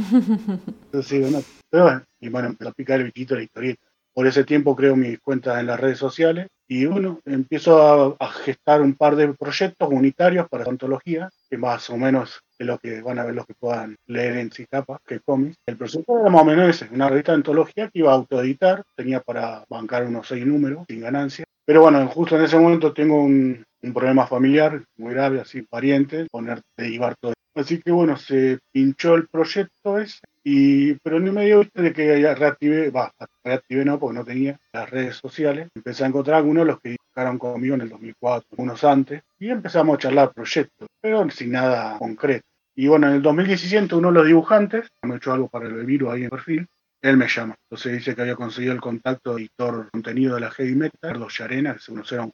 entonces, 0.86 1.20
bueno, 1.20 1.42
pero 1.70 1.82
bueno, 1.84 2.02
y 2.20 2.28
bueno, 2.30 2.48
empezó 2.48 2.70
a 2.70 2.74
picar 2.74 3.00
el 3.00 3.06
bichito 3.06 3.34
de 3.34 3.40
la 3.40 3.44
historieta. 3.44 3.86
Por 4.14 4.26
ese 4.26 4.44
tiempo 4.44 4.74
creo 4.74 4.96
mis 4.96 5.18
cuentas 5.20 5.60
en 5.60 5.66
las 5.66 5.78
redes 5.78 5.98
sociales 5.98 6.48
y 6.68 6.86
bueno, 6.86 7.20
empiezo 7.24 8.16
a, 8.18 8.30
gestar 8.30 8.82
un 8.82 8.94
par 8.94 9.14
de 9.14 9.32
proyectos 9.34 9.88
unitarios 9.90 10.48
para 10.48 10.64
antología, 10.64 11.30
que 11.48 11.58
más 11.58 11.88
o 11.90 11.96
menos 11.96 12.40
es 12.58 12.66
lo 12.66 12.78
que 12.78 13.02
van 13.02 13.18
a 13.18 13.24
ver 13.24 13.34
los 13.34 13.46
que 13.46 13.54
puedan 13.54 13.96
leer 14.06 14.38
en 14.38 14.50
Cicapa, 14.50 15.00
que 15.06 15.20
cómics. 15.20 15.56
El 15.66 15.76
proyecto 15.76 16.18
era 16.18 16.28
más 16.28 16.42
o 16.42 16.44
menos 16.44 16.68
ese, 16.68 16.92
una 16.92 17.08
revista 17.08 17.32
de 17.32 17.36
antología 17.36 17.88
que 17.88 18.00
iba 18.00 18.10
a 18.10 18.16
autoeditar, 18.16 18.82
tenía 18.96 19.20
para 19.20 19.64
bancar 19.68 20.04
unos 20.04 20.26
seis 20.26 20.44
números 20.44 20.84
sin 20.88 21.00
ganancia. 21.00 21.44
Pero 21.64 21.82
bueno, 21.82 22.06
justo 22.08 22.36
en 22.36 22.44
ese 22.44 22.58
momento 22.58 22.92
tengo 22.92 23.22
un, 23.22 23.64
un 23.82 23.92
problema 23.92 24.26
familiar 24.26 24.84
muy 24.96 25.14
grave, 25.14 25.40
así 25.40 25.62
pariente, 25.62 26.26
poner, 26.30 26.62
derivar 26.76 27.16
todo. 27.16 27.34
Así 27.54 27.80
que 27.80 27.90
bueno, 27.90 28.16
se 28.16 28.58
pinchó 28.70 29.14
el 29.14 29.28
proyecto 29.28 29.98
ese, 29.98 30.20
y, 30.44 30.94
pero 30.96 31.16
en 31.16 31.26
el 31.26 31.32
medio 31.32 31.64
de 31.74 31.92
que 31.92 32.20
ya 32.20 32.34
reactivé, 32.34 32.90
va, 32.90 33.12
reactivé 33.42 33.84
no, 33.84 33.98
porque 33.98 34.18
no 34.18 34.24
tenía 34.24 34.60
las 34.72 34.90
redes 34.90 35.16
sociales, 35.16 35.68
empecé 35.74 36.04
a 36.04 36.08
encontrar 36.08 36.36
algunos 36.36 36.66
de 36.66 36.72
los 36.72 36.80
que 36.80 36.90
dibujaron 36.90 37.38
conmigo 37.38 37.74
en 37.74 37.80
el 37.80 37.88
2004, 37.88 38.48
unos 38.58 38.84
antes, 38.84 39.22
y 39.38 39.48
empezamos 39.48 39.94
a 39.94 39.98
charlar 39.98 40.34
proyectos, 40.34 40.88
pero 41.00 41.28
sin 41.30 41.52
nada 41.52 41.98
concreto. 41.98 42.46
Y 42.74 42.88
bueno, 42.88 43.08
en 43.08 43.14
el 43.14 43.22
2017 43.22 43.94
uno 43.94 44.08
de 44.08 44.14
los 44.14 44.26
dibujantes, 44.26 44.88
me 45.02 45.16
hecho 45.16 45.32
algo 45.32 45.48
para 45.48 45.66
el 45.66 45.86
virus 45.86 46.12
ahí 46.12 46.24
en 46.24 46.30
perfil, 46.30 46.66
él 47.00 47.16
me 47.16 47.28
llama. 47.28 47.54
Entonces 47.70 47.92
dice 47.92 48.14
que 48.14 48.20
había 48.20 48.34
conseguido 48.34 48.74
el 48.74 48.80
contacto 48.80 49.34
de 49.34 49.42
editor 49.42 49.88
contenido 49.90 50.34
de 50.34 50.42
la 50.42 50.50
Heavy 50.50 50.74
Metal, 50.74 51.00
Ricardo 51.00 51.28
Llarena, 51.28 51.74
que 51.74 51.80
se 51.80 51.92
conocieron. 51.92 52.32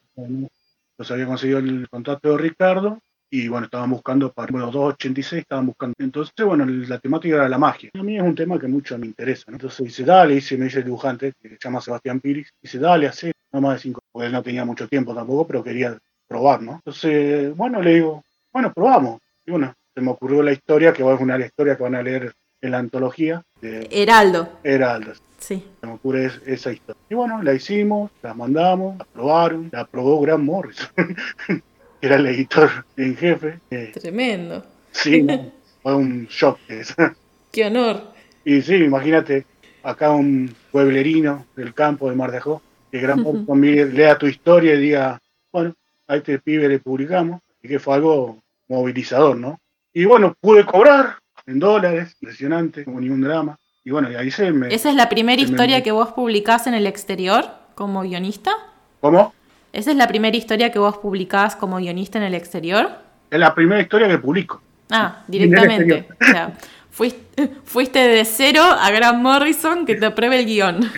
Había 1.11 1.25
conseguido 1.25 1.59
el 1.59 1.87
contacto 1.89 2.31
de 2.31 2.37
Ricardo 2.37 2.99
y 3.29 3.47
bueno, 3.47 3.65
estaban 3.65 3.89
buscando 3.89 4.31
para 4.31 4.51
bueno, 4.51 4.67
286, 4.67 5.41
estaban 5.41 5.65
buscando. 5.65 5.95
Entonces, 5.97 6.33
bueno, 6.45 6.65
la 6.65 6.99
temática 6.99 7.35
era 7.35 7.49
la 7.49 7.57
magia. 7.57 7.89
A 7.95 8.03
mí 8.03 8.15
es 8.15 8.21
un 8.21 8.35
tema 8.35 8.59
que 8.59 8.67
mucho 8.67 8.95
me 8.99 9.07
interesa. 9.07 9.45
Entonces 9.51 9.87
dice, 9.87 10.03
dale, 10.03 10.35
dice, 10.35 10.55
me 10.55 10.65
dice 10.65 10.79
el 10.79 10.85
dibujante, 10.85 11.33
que 11.41 11.49
se 11.49 11.57
llama 11.59 11.81
Sebastián 11.81 12.19
Piris, 12.19 12.53
dice, 12.61 12.77
dale, 12.77 13.07
hace, 13.07 13.31
no 13.51 13.59
más 13.59 13.73
de 13.73 13.79
cinco, 13.79 14.01
porque 14.11 14.27
él 14.27 14.33
no 14.33 14.43
tenía 14.43 14.65
mucho 14.65 14.87
tiempo 14.87 15.15
tampoco, 15.15 15.47
pero 15.47 15.63
quería 15.63 15.97
probar, 16.27 16.61
¿no? 16.61 16.73
Entonces, 16.73 17.57
bueno, 17.57 17.81
le 17.81 17.95
digo, 17.95 18.23
bueno, 18.51 18.71
probamos. 18.71 19.19
Y 19.45 19.51
bueno, 19.51 19.73
se 19.95 20.01
me 20.01 20.11
ocurrió 20.11 20.43
la 20.43 20.51
historia, 20.51 20.93
que 20.93 21.01
es 21.01 21.19
una 21.19 21.37
historia 21.43 21.75
que 21.75 21.83
van 21.83 21.95
a 21.95 22.03
leer 22.03 22.33
en 22.63 22.71
la 22.71 22.79
antología. 22.79 23.43
De 23.61 23.87
Heraldo. 23.91 24.49
Heraldo. 24.63 25.13
Sí. 25.37 25.63
Se 25.81 25.87
me 25.87 25.93
ocurre 25.93 26.31
esa 26.45 26.71
historia. 26.71 27.01
Y 27.09 27.13
bueno, 27.13 27.43
la 27.43 27.53
hicimos, 27.53 28.09
la 28.23 28.33
mandamos, 28.33 28.97
la 28.97 29.03
aprobaron, 29.03 29.69
la 29.71 29.81
aprobó 29.81 30.21
Grant 30.21 30.43
Morrison, 30.43 30.87
que 31.47 31.61
era 32.01 32.15
el 32.15 32.25
editor 32.27 32.69
en 32.95 33.15
jefe. 33.17 33.59
Tremendo. 33.93 34.65
Sí, 34.91 35.27
fue 35.83 35.95
un 35.95 36.25
shock 36.27 36.59
Qué 37.51 37.65
honor. 37.65 38.13
Y 38.45 38.61
sí, 38.61 38.75
imagínate, 38.75 39.45
acá 39.83 40.11
un 40.11 40.55
pueblerino 40.71 41.45
del 41.55 41.73
campo 41.73 42.09
de 42.09 42.15
Mar 42.15 42.31
de 42.31 42.37
Ajó, 42.37 42.61
que 42.89 42.99
Gran 42.99 43.21
Morrison 43.21 43.61
lea 43.93 44.17
tu 44.17 44.27
historia 44.27 44.75
y 44.75 44.79
diga, 44.79 45.21
bueno, 45.51 45.73
a 46.07 46.15
este 46.15 46.39
pibe 46.39 46.69
le 46.69 46.79
publicamos, 46.79 47.41
y 47.61 47.67
que 47.67 47.79
fue 47.79 47.95
algo 47.95 48.39
movilizador, 48.69 49.35
¿no? 49.35 49.59
Y 49.93 50.05
bueno, 50.05 50.35
pude 50.39 50.65
cobrar 50.65 51.17
en 51.45 51.59
dólares, 51.59 52.15
impresionante, 52.21 52.85
como 52.85 52.99
ningún 52.99 53.21
drama. 53.21 53.57
Y 53.83 53.91
bueno, 53.91 54.11
y 54.11 54.15
ahí 54.15 54.31
se 54.31 54.51
me... 54.51 54.73
¿Esa 54.73 54.89
es 54.89 54.95
la 54.95 55.09
primera 55.09 55.41
historia 55.41 55.83
que 55.83 55.91
vos 55.91 56.13
publicás 56.13 56.67
en 56.67 56.73
el 56.73 56.87
exterior 56.87 57.45
como 57.75 58.01
guionista? 58.01 58.51
¿Cómo? 59.01 59.33
¿Esa 59.73 59.91
es 59.91 59.97
la 59.97 60.07
primera 60.07 60.37
historia 60.37 60.71
que 60.71 60.79
vos 60.79 60.97
publicás 60.99 61.55
como 61.55 61.77
guionista 61.77 62.17
en 62.17 62.23
el 62.23 62.35
exterior? 62.35 62.91
Es 63.29 63.39
la 63.39 63.53
primera 63.53 63.81
historia 63.81 64.07
que 64.07 64.19
publico. 64.19 64.61
Ah, 64.89 65.23
directamente. 65.27 66.07
O 66.21 66.25
sea, 66.25 66.53
fuiste, 66.91 67.49
fuiste 67.65 67.99
de 67.99 68.23
cero 68.23 68.61
a 68.63 68.91
Grant 68.91 69.21
Morrison 69.21 69.85
que 69.85 69.95
te 69.95 70.05
apruebe 70.05 70.39
el 70.39 70.45
guion. 70.45 70.79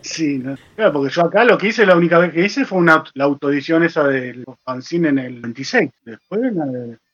Sí, 0.00 0.42
claro, 0.74 0.92
porque 0.94 1.12
yo 1.12 1.22
acá 1.22 1.44
lo 1.44 1.58
que 1.58 1.68
hice, 1.68 1.84
la 1.84 1.94
única 1.94 2.18
vez 2.18 2.32
que 2.32 2.46
hice 2.46 2.64
fue 2.64 2.78
una, 2.78 3.04
la 3.12 3.24
autoedición 3.24 3.82
esa 3.82 4.04
del 4.04 4.42
fanzine 4.64 5.10
en 5.10 5.18
el 5.18 5.40
26. 5.42 5.90
Después, 6.02 6.40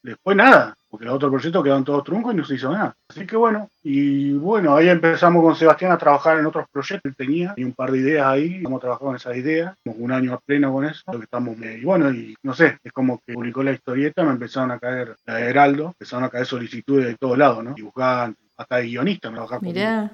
después 0.04 0.36
nada, 0.36 0.76
porque 0.88 1.06
los 1.06 1.14
otros 1.14 1.30
proyectos 1.30 1.64
quedaron 1.64 1.84
todos 1.84 2.04
truncos 2.04 2.34
y 2.34 2.36
no 2.36 2.44
se 2.44 2.54
hizo 2.54 2.70
nada. 2.70 2.94
Así 3.08 3.26
que 3.26 3.36
bueno, 3.36 3.70
y 3.82 4.32
bueno, 4.34 4.76
ahí 4.76 4.88
empezamos 4.88 5.42
con 5.42 5.56
Sebastián 5.56 5.92
a 5.92 5.98
trabajar 5.98 6.38
en 6.38 6.46
otros 6.46 6.66
proyectos. 6.70 7.10
Él 7.10 7.16
tenía 7.16 7.54
y 7.56 7.64
un 7.64 7.72
par 7.72 7.90
de 7.90 7.98
ideas 7.98 8.26
ahí, 8.26 8.62
hemos 8.64 8.80
trabajado 8.80 9.10
en 9.10 9.16
esas 9.16 9.36
ideas, 9.36 9.74
un 9.84 10.12
año 10.12 10.34
a 10.34 10.38
pleno 10.38 10.72
con 10.72 10.84
eso. 10.84 11.02
Lo 11.10 11.18
que 11.18 11.24
estamos, 11.24 11.56
y 11.58 11.84
bueno, 11.84 12.12
y 12.12 12.36
no 12.42 12.54
sé, 12.54 12.78
es 12.84 12.92
como 12.92 13.20
que 13.26 13.32
publicó 13.32 13.62
la 13.62 13.72
historieta, 13.72 14.22
me 14.24 14.32
empezaron 14.32 14.70
a 14.70 14.78
caer, 14.78 15.16
la 15.24 15.34
de 15.36 15.50
Heraldo, 15.50 15.86
empezaron 15.86 16.24
a 16.24 16.28
caer 16.28 16.46
solicitudes 16.46 17.06
de 17.06 17.16
todos 17.16 17.38
lados, 17.38 17.64
¿no? 17.64 17.74
Dibujantes, 17.74 18.44
hasta 18.56 18.76
de 18.76 18.86
guionistas, 18.86 19.32
trabajar 19.32 19.62
Mirá. 19.62 20.10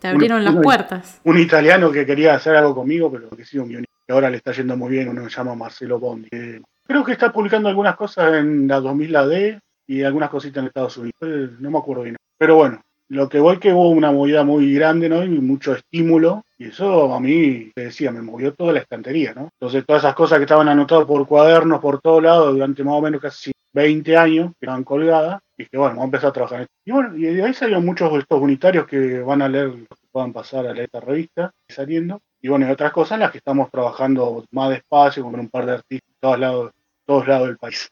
Te 0.00 0.08
abrieron 0.08 0.42
las 0.42 0.56
puertas. 0.56 1.20
Un 1.22 1.38
italiano 1.38 1.92
que 1.92 2.04
quería 2.04 2.34
hacer 2.34 2.56
algo 2.56 2.74
conmigo, 2.74 3.12
pero 3.12 3.30
que 3.30 3.44
sí, 3.44 3.58
un 3.58 3.68
guionista. 3.68 3.94
Que 4.04 4.12
ahora 4.12 4.30
le 4.30 4.38
está 4.38 4.52
yendo 4.52 4.76
muy 4.76 4.90
bien, 4.90 5.08
uno 5.08 5.22
se 5.28 5.36
llama 5.36 5.54
Marcelo 5.54 5.98
Bondi. 5.98 6.28
Creo 6.86 7.04
que 7.04 7.12
está 7.12 7.32
publicando 7.32 7.68
algunas 7.68 7.96
cosas 7.96 8.34
en 8.34 8.68
la 8.68 8.80
2000 8.80 9.16
AD 9.16 9.58
y 9.86 10.02
algunas 10.02 10.30
cositas 10.30 10.62
en 10.62 10.66
Estados 10.68 10.96
Unidos. 10.96 11.14
Eh, 11.22 11.50
no 11.58 11.70
me 11.70 11.78
acuerdo 11.78 12.02
bien. 12.02 12.16
Pero 12.38 12.56
bueno, 12.56 12.82
lo 13.08 13.28
que 13.28 13.38
voy 13.38 13.58
que 13.58 13.72
hubo 13.72 13.90
una 13.90 14.10
movida 14.10 14.44
muy 14.44 14.74
grande, 14.74 15.08
¿no? 15.08 15.22
Y 15.22 15.28
mucho 15.28 15.74
estímulo. 15.74 16.44
Y 16.58 16.68
eso 16.68 17.12
a 17.14 17.20
mí, 17.20 17.70
te 17.74 17.84
decía, 17.84 18.10
me 18.10 18.22
movió 18.22 18.54
toda 18.54 18.72
la 18.72 18.80
estantería, 18.80 19.34
¿no? 19.34 19.50
Entonces 19.60 19.84
todas 19.86 20.02
esas 20.02 20.14
cosas 20.14 20.38
que 20.38 20.44
estaban 20.44 20.68
anotadas 20.68 21.04
por 21.04 21.26
cuadernos 21.26 21.80
por 21.80 22.00
todos 22.00 22.22
lados 22.22 22.52
durante 22.52 22.82
más 22.82 22.94
o 22.94 23.02
menos 23.02 23.20
casi 23.20 23.52
20 23.72 24.16
años, 24.16 24.52
que 24.58 24.66
colgadas, 24.84 25.40
y 25.58 25.66
que 25.66 25.76
bueno, 25.76 25.96
vamos 25.96 26.04
a 26.04 26.06
empezar 26.06 26.30
a 26.30 26.32
trabajar 26.32 26.58
en 26.58 26.62
esto. 26.62 26.74
Y 26.84 26.92
bueno, 26.92 27.16
y 27.16 27.22
de 27.22 27.44
ahí 27.44 27.54
salieron 27.54 27.84
muchos 27.84 28.12
de 28.12 28.18
estos 28.20 28.40
unitarios 28.40 28.86
que 28.86 29.20
van 29.20 29.42
a 29.42 29.48
leer, 29.48 29.70
que 29.70 29.86
puedan 30.10 30.32
pasar 30.32 30.66
a 30.66 30.72
leer 30.72 30.86
esta 30.86 31.00
revista, 31.00 31.50
saliendo. 31.68 32.20
Y 32.40 32.48
bueno, 32.48 32.66
y 32.66 32.70
otras 32.70 32.92
cosas 32.92 33.16
en 33.16 33.20
las 33.20 33.32
que 33.32 33.38
estamos 33.38 33.70
trabajando 33.70 34.44
más 34.50 34.70
despacio, 34.70 35.24
con 35.24 35.38
un 35.38 35.48
par 35.48 35.66
de 35.66 35.72
artistas 35.72 36.15
todos 36.26 36.40
lados, 36.40 36.72
todos 37.06 37.28
lados 37.28 37.46
del 37.46 37.56
país. 37.56 37.88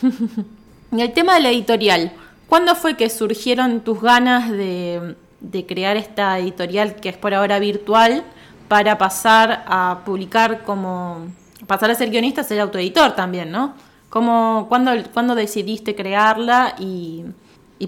y 0.92 1.02
el 1.02 1.12
tema 1.12 1.34
de 1.34 1.40
la 1.42 1.50
editorial, 1.50 2.12
¿cuándo 2.48 2.74
fue 2.74 2.96
que 2.96 3.10
surgieron 3.10 3.80
tus 3.80 4.00
ganas 4.00 4.50
de, 4.50 5.16
de 5.40 5.66
crear 5.66 5.98
esta 5.98 6.38
editorial 6.38 6.96
que 6.96 7.10
es 7.10 7.16
por 7.18 7.34
ahora 7.34 7.58
virtual 7.58 8.24
para 8.68 8.96
pasar 8.96 9.64
a 9.66 10.00
publicar 10.06 10.64
como, 10.64 11.26
pasar 11.66 11.90
a 11.90 11.94
ser 11.94 12.08
guionista, 12.08 12.42
ser 12.42 12.58
autoeditor 12.60 13.14
también, 13.14 13.50
¿no? 13.50 13.74
¿Cómo, 14.08 14.64
cuándo, 14.70 14.92
¿Cuándo 15.12 15.34
decidiste 15.34 15.94
crearla 15.94 16.76
y, 16.78 17.26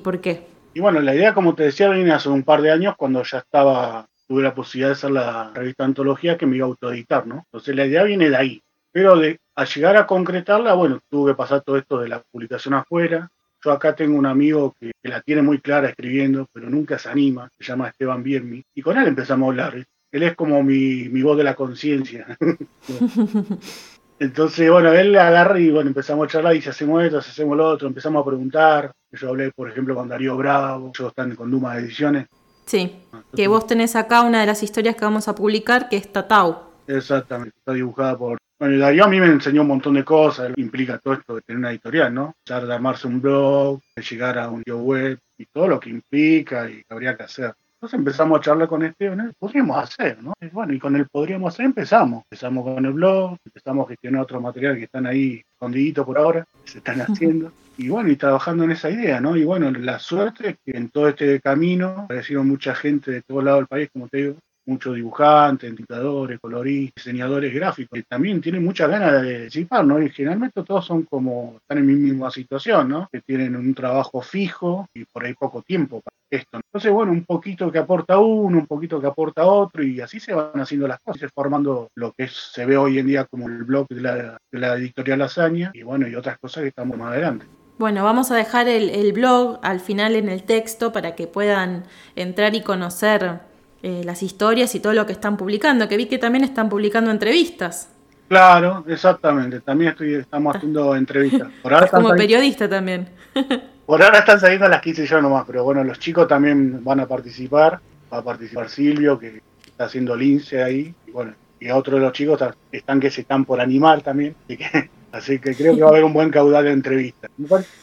por 0.05 0.21
qué? 0.21 0.47
Y 0.75 0.81
bueno, 0.81 1.01
la 1.01 1.15
idea, 1.15 1.33
como 1.33 1.55
te 1.55 1.63
decía, 1.63 1.89
viene 1.89 2.13
hace 2.13 2.29
un 2.29 2.43
par 2.43 2.61
de 2.61 2.71
años 2.71 2.97
cuando 2.99 3.23
ya 3.23 3.39
estaba, 3.39 4.07
tuve 4.29 4.43
la 4.43 4.55
posibilidad 4.55 4.91
de 4.91 4.93
hacer 4.93 5.11
la 5.11 5.53
revista 5.55 5.85
Antología 5.85 6.37
que 6.37 6.45
me 6.45 6.57
iba 6.57 6.67
a 6.67 6.69
autoeditar, 6.69 7.27
¿no? 7.27 7.45
Entonces 7.47 7.75
la 7.75 7.87
idea 7.87 8.03
viene 8.03 8.29
de 8.29 8.37
ahí. 8.37 8.63
Pero 8.97 9.15
de, 9.19 9.39
al 9.57 9.67
llegar 9.67 9.95
a 9.99 10.07
concretarla, 10.07 10.73
bueno, 10.73 11.01
tuve 11.11 11.33
que 11.33 11.37
pasar 11.37 11.61
todo 11.61 11.77
esto 11.77 11.99
de 11.99 12.09
la 12.09 12.23
publicación 12.23 12.73
afuera. 12.73 13.31
Yo 13.63 13.71
acá 13.71 13.95
tengo 13.95 14.17
un 14.17 14.25
amigo 14.25 14.75
que, 14.81 14.91
la 15.03 15.21
tiene 15.21 15.43
muy 15.43 15.59
clara 15.61 15.91
escribiendo, 15.91 16.47
pero 16.51 16.71
nunca 16.71 16.99
se 16.99 17.11
anima, 17.11 17.51
se 17.59 17.63
llama 17.63 17.89
Esteban 17.89 18.23
Biermi, 18.23 18.65
y 18.75 18.81
con 18.81 18.97
él 18.97 19.07
empezamos 19.07 19.45
a 19.45 19.51
hablar. 19.51 19.87
Él 20.11 20.23
es 20.23 20.35
como 20.35 20.63
mi, 20.63 21.11
mi 21.11 21.21
voz 21.21 21.37
de 21.37 21.45
la 21.45 21.55
conciencia. 21.55 22.39
Entonces, 24.19 24.71
bueno, 24.71 24.91
él 24.95 25.15
agarra 25.15 25.61
y 25.61 25.69
bueno, 25.69 25.89
empezamos 25.89 26.25
a 26.25 26.31
charlar 26.31 26.57
y 26.57 26.63
si 26.63 26.71
hacemos 26.71 27.05
esto, 27.05 27.19
hacemos 27.19 27.55
lo 27.55 27.69
otro, 27.69 27.89
empezamos 27.89 28.23
a 28.23 28.27
preguntar. 28.27 28.93
Yo 29.13 29.29
hablé, 29.29 29.51
por 29.51 29.69
ejemplo, 29.69 29.95
con 29.95 30.09
Darío 30.09 30.39
Bravo, 30.39 30.91
ellos 30.95 31.09
están 31.09 31.37
con 31.37 31.51
Duma 31.51 31.77
Ediciones. 31.77 32.29
Sí, 32.65 32.97
que 33.35 33.47
vos 33.47 33.67
tenés 33.67 33.95
acá 33.95 34.23
una 34.23 34.41
de 34.41 34.47
las 34.47 34.63
historias 34.63 34.97
que 34.97 35.05
vamos 35.05 35.29
a 35.29 35.35
publicar, 35.35 35.91
que 35.91 35.99
es 35.99 36.11
Tatau. 36.11 36.66
Exactamente, 36.87 37.57
está 37.59 37.73
dibujada 37.73 38.17
por... 38.17 38.39
Bueno, 38.59 38.79
Darío 38.79 39.05
a 39.05 39.09
mí 39.09 39.21
me 39.21 39.27
enseñó 39.27 39.63
un 39.63 39.69
montón 39.69 39.95
de 39.95 40.05
cosas, 40.05 40.51
implica 40.57 40.99
todo 40.99 41.15
esto 41.15 41.35
de 41.35 41.43
tener 41.43 41.59
una 41.59 41.71
editorial, 41.71 42.15
¿no? 42.15 42.35
Ya 42.47 42.61
de 42.61 42.73
armarse 42.73 43.07
un 43.07 43.21
blog, 43.21 43.81
de 43.95 44.03
llegar 44.03 44.39
a 44.39 44.49
un 44.49 44.59
sitio 44.59 44.79
web 44.79 45.19
y 45.37 45.45
todo 45.47 45.69
lo 45.69 45.79
que 45.79 45.91
implica 45.91 46.71
y 46.71 46.77
que 46.77 46.95
habría 46.95 47.17
que 47.17 47.25
hacer. 47.25 47.53
Entonces 47.77 47.99
empezamos 47.99 48.39
a 48.39 48.43
charlar 48.43 48.69
con 48.69 48.83
Esteban, 48.83 49.35
podríamos 49.39 49.77
hacer, 49.77 50.23
¿no? 50.23 50.33
Y 50.41 50.47
bueno, 50.47 50.73
y 50.73 50.79
con 50.79 50.97
el 50.97 51.07
podríamos 51.09 51.53
hacer 51.53 51.67
empezamos. 51.67 52.25
Empezamos 52.25 52.65
con 52.65 52.87
el 52.87 52.93
blog, 52.93 53.37
empezamos 53.45 53.85
a 53.85 53.89
gestionar 53.91 54.23
otros 54.23 54.43
materiales 54.43 54.79
que 54.79 54.85
están 54.85 55.07
ahí 55.07 55.43
escondiditos 55.53 56.07
por 56.07 56.17
ahora, 56.17 56.47
que 56.65 56.71
se 56.71 56.79
están 56.79 57.01
haciendo. 57.03 57.53
Y 57.77 57.91
bueno, 57.91 58.11
y 58.11 58.17
trabajando 58.17 58.65
en 58.65 58.71
esa 58.71 58.89
idea, 58.89 59.21
¿no? 59.21 59.37
Y 59.37 59.45
bueno, 59.45 59.71
la 59.71 59.99
suerte 59.99 60.49
es 60.49 60.57
que 60.65 60.79
en 60.79 60.89
todo 60.89 61.11
este 61.11 61.39
camino 61.43 61.89
aparecieron 61.89 62.49
mucha 62.49 62.75
gente 62.75 63.11
de 63.11 63.21
todo 63.21 63.43
lado 63.43 63.59
del 63.59 63.67
país, 63.67 63.91
como 63.93 64.09
te 64.09 64.17
digo, 64.17 64.37
muchos 64.67 64.95
dibujantes, 64.95 65.75
dictadores, 65.75 66.39
coloristas, 66.41 67.05
diseñadores 67.05 67.55
gráficos, 67.55 67.99
que 67.99 68.03
también 68.03 68.41
tienen 68.41 68.65
muchas 68.65 68.91
ganas 68.91 69.23
de 69.23 69.47
participar, 69.57 69.85
¿no? 69.87 70.03
Y 70.03 70.11
generalmente 70.11 70.63
todos 70.63 70.85
son 70.85 71.05
como, 71.05 71.57
están 71.61 71.79
en 71.79 71.87
mi 71.87 71.95
misma 71.95 72.31
situación, 72.31 72.89
¿no? 72.89 73.09
Que 73.11 73.21
tienen 73.21 73.57
un 73.57 73.75
trabajo 73.75 74.21
fijo 74.21 74.89
y 74.95 75.05
por 75.05 75.25
ahí 75.25 75.35
poco 75.35 75.63
tiempo 75.63 76.01
para 76.01 76.17
esto. 76.31 76.59
Entonces, 76.59 76.93
bueno, 76.93 77.13
un 77.13 77.25
poquito 77.25 77.71
que 77.71 77.79
aporta 77.79 78.19
uno, 78.19 78.59
un 78.59 78.67
poquito 78.67 79.01
que 79.01 79.07
aporta 79.07 79.47
otro, 79.47 79.83
y 79.83 80.01
así 80.01 80.21
se 80.21 80.35
van 80.35 80.61
haciendo 80.61 80.89
las 80.89 81.01
cosas, 81.01 81.31
formando 81.35 81.91
lo 81.95 82.13
que 82.13 82.29
se 82.29 82.67
ve 82.67 82.77
hoy 82.77 82.99
en 82.99 83.07
día 83.07 83.25
como 83.25 83.47
el 83.49 83.65
blog 83.65 83.87
de 83.89 84.01
la, 84.01 84.75
editorial 84.77 85.21
Lasaña, 85.21 85.71
y 85.75 85.83
bueno, 85.83 86.09
y 86.09 86.15
otras 86.15 86.39
cosas 86.39 86.63
que 86.63 86.69
estamos 86.69 86.99
más 86.99 87.13
adelante. 87.13 87.47
Bueno, 87.79 88.05
vamos 88.05 88.31
a 88.31 88.37
dejar 88.37 88.69
el 88.69 89.13
blog 89.13 89.61
al 89.63 89.81
final 89.81 90.17
en 90.17 90.31
el 90.31 90.45
texto 90.45 90.93
para 90.93 91.15
que 91.15 91.27
puedan 91.27 91.85
entrar 92.15 92.55
y 92.55 92.63
conocer 92.63 93.41
eh, 93.83 94.03
las 94.05 94.23
historias 94.23 94.75
y 94.75 94.81
todo 94.81 94.93
lo 94.93 95.07
que 95.07 95.13
están 95.13 95.37
publicando, 95.37 95.89
que 95.89 95.97
vi 95.97 96.07
que 96.07 96.19
también 96.19 96.45
están 96.45 96.69
publicando 96.69 97.11
entrevistas. 97.11 97.91
Claro, 98.29 98.85
exactamente, 98.89 99.61
también 99.61 99.91
estoy, 99.91 100.15
estamos 100.15 100.55
ah. 100.55 100.59
haciendo 100.59 100.97
entrevistas. 100.97 101.49
como 101.91 102.11
periodista 102.15 102.69
también. 102.69 103.09
por 103.87 104.03
ahora 104.03 104.19
están 104.19 104.41
saliendo 104.41 104.69
las 104.69 104.83
15 104.83 105.07
yo 105.07 105.23
nomás, 105.23 105.45
pero 105.47 105.63
bueno, 105.63 105.85
los 105.85 105.99
chicos 105.99 106.27
también 106.27 106.83
van 106.83 107.01
a 107.01 107.07
participar, 107.07 107.81
va 108.13 108.19
a 108.19 108.23
participar 108.23 108.69
Silvio, 108.69 109.19
que 109.19 109.41
está 109.65 109.85
haciendo 109.85 110.17
lince 110.17 110.63
ahí, 110.63 110.93
y 111.07 111.11
bueno, 111.11 111.35
y 111.61 111.69
a 111.69 111.77
otros 111.77 112.01
de 112.01 112.07
los 112.07 112.13
chicos 112.13 112.41
están 112.73 113.01
que 113.01 113.11
se 113.11 113.23
están 113.23 113.45
por 113.45 113.61
animar 113.61 114.03
también, 114.03 114.35
así 114.45 114.57
que, 114.57 114.91
así 115.13 115.39
que 115.39 115.55
creo 115.55 115.77
que 115.77 115.83
va 115.83 115.89
a 115.89 115.91
haber 115.93 116.05
un 116.05 116.13
buen 116.13 116.31
caudal 116.31 116.65
de 116.65 116.73
entrevistas. 116.73 117.31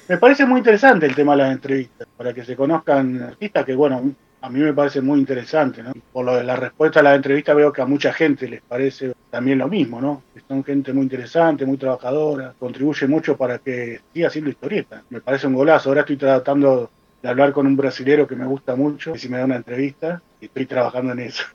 Me, 0.10 0.18
parece 0.18 0.46
muy 0.46 0.60
interesante 0.60 1.06
el 1.06 1.16
tema 1.16 1.34
de 1.34 1.44
las 1.44 1.52
entrevistas, 1.54 2.08
para 2.18 2.34
que 2.34 2.44
se 2.44 2.56
conozcan 2.56 3.22
artistas 3.22 3.66
que, 3.66 3.76
bueno, 3.76 4.14
a 4.44 4.50
mí 4.50 4.60
me 4.60 4.74
parece 4.74 5.00
muy 5.00 5.20
interesante, 5.20 5.82
¿no? 5.82 5.94
Por 6.12 6.26
lo 6.26 6.36
de 6.36 6.44
la 6.44 6.58
respuesta 6.58 7.00
a 7.00 7.04
la 7.04 7.16
entrevista 7.16 7.54
veo 7.54 7.72
que 7.72 7.82
a 7.82 7.86
mucha 7.86 8.12
gente 8.12 8.46
les 8.50 8.62
parece 8.62 9.14
también 9.30 9.60
lo 9.60 9.70
mismo, 9.70 10.02
¿no? 10.02 10.22
Son 10.50 10.66
gente 10.66 10.92
muy 10.92 11.04
interesante, 11.04 11.66
muy 11.66 11.78
trabajadora, 11.78 12.54
contribuye 12.60 13.08
mucho 13.08 13.38
para 13.38 13.60
que 13.60 14.02
siga 14.14 14.28
haciendo 14.28 14.50
historieta. 14.50 15.02
Me 15.10 15.22
parece 15.22 15.48
un 15.48 15.54
golazo. 15.54 15.88
Ahora 15.88 16.02
estoy 16.02 16.18
tratando 16.18 16.92
de 17.22 17.30
hablar 17.30 17.54
con 17.54 17.66
un 17.66 17.78
brasilero 17.78 18.28
que 18.28 18.36
me 18.36 18.46
gusta 18.46 18.76
mucho, 18.76 19.16
y 19.16 19.18
si 19.18 19.30
me 19.30 19.38
da 19.38 19.46
una 19.46 19.56
entrevista, 19.56 20.22
y 20.42 20.48
estoy 20.48 20.66
trabajando 20.66 21.14
en 21.14 21.20
eso. 21.20 21.46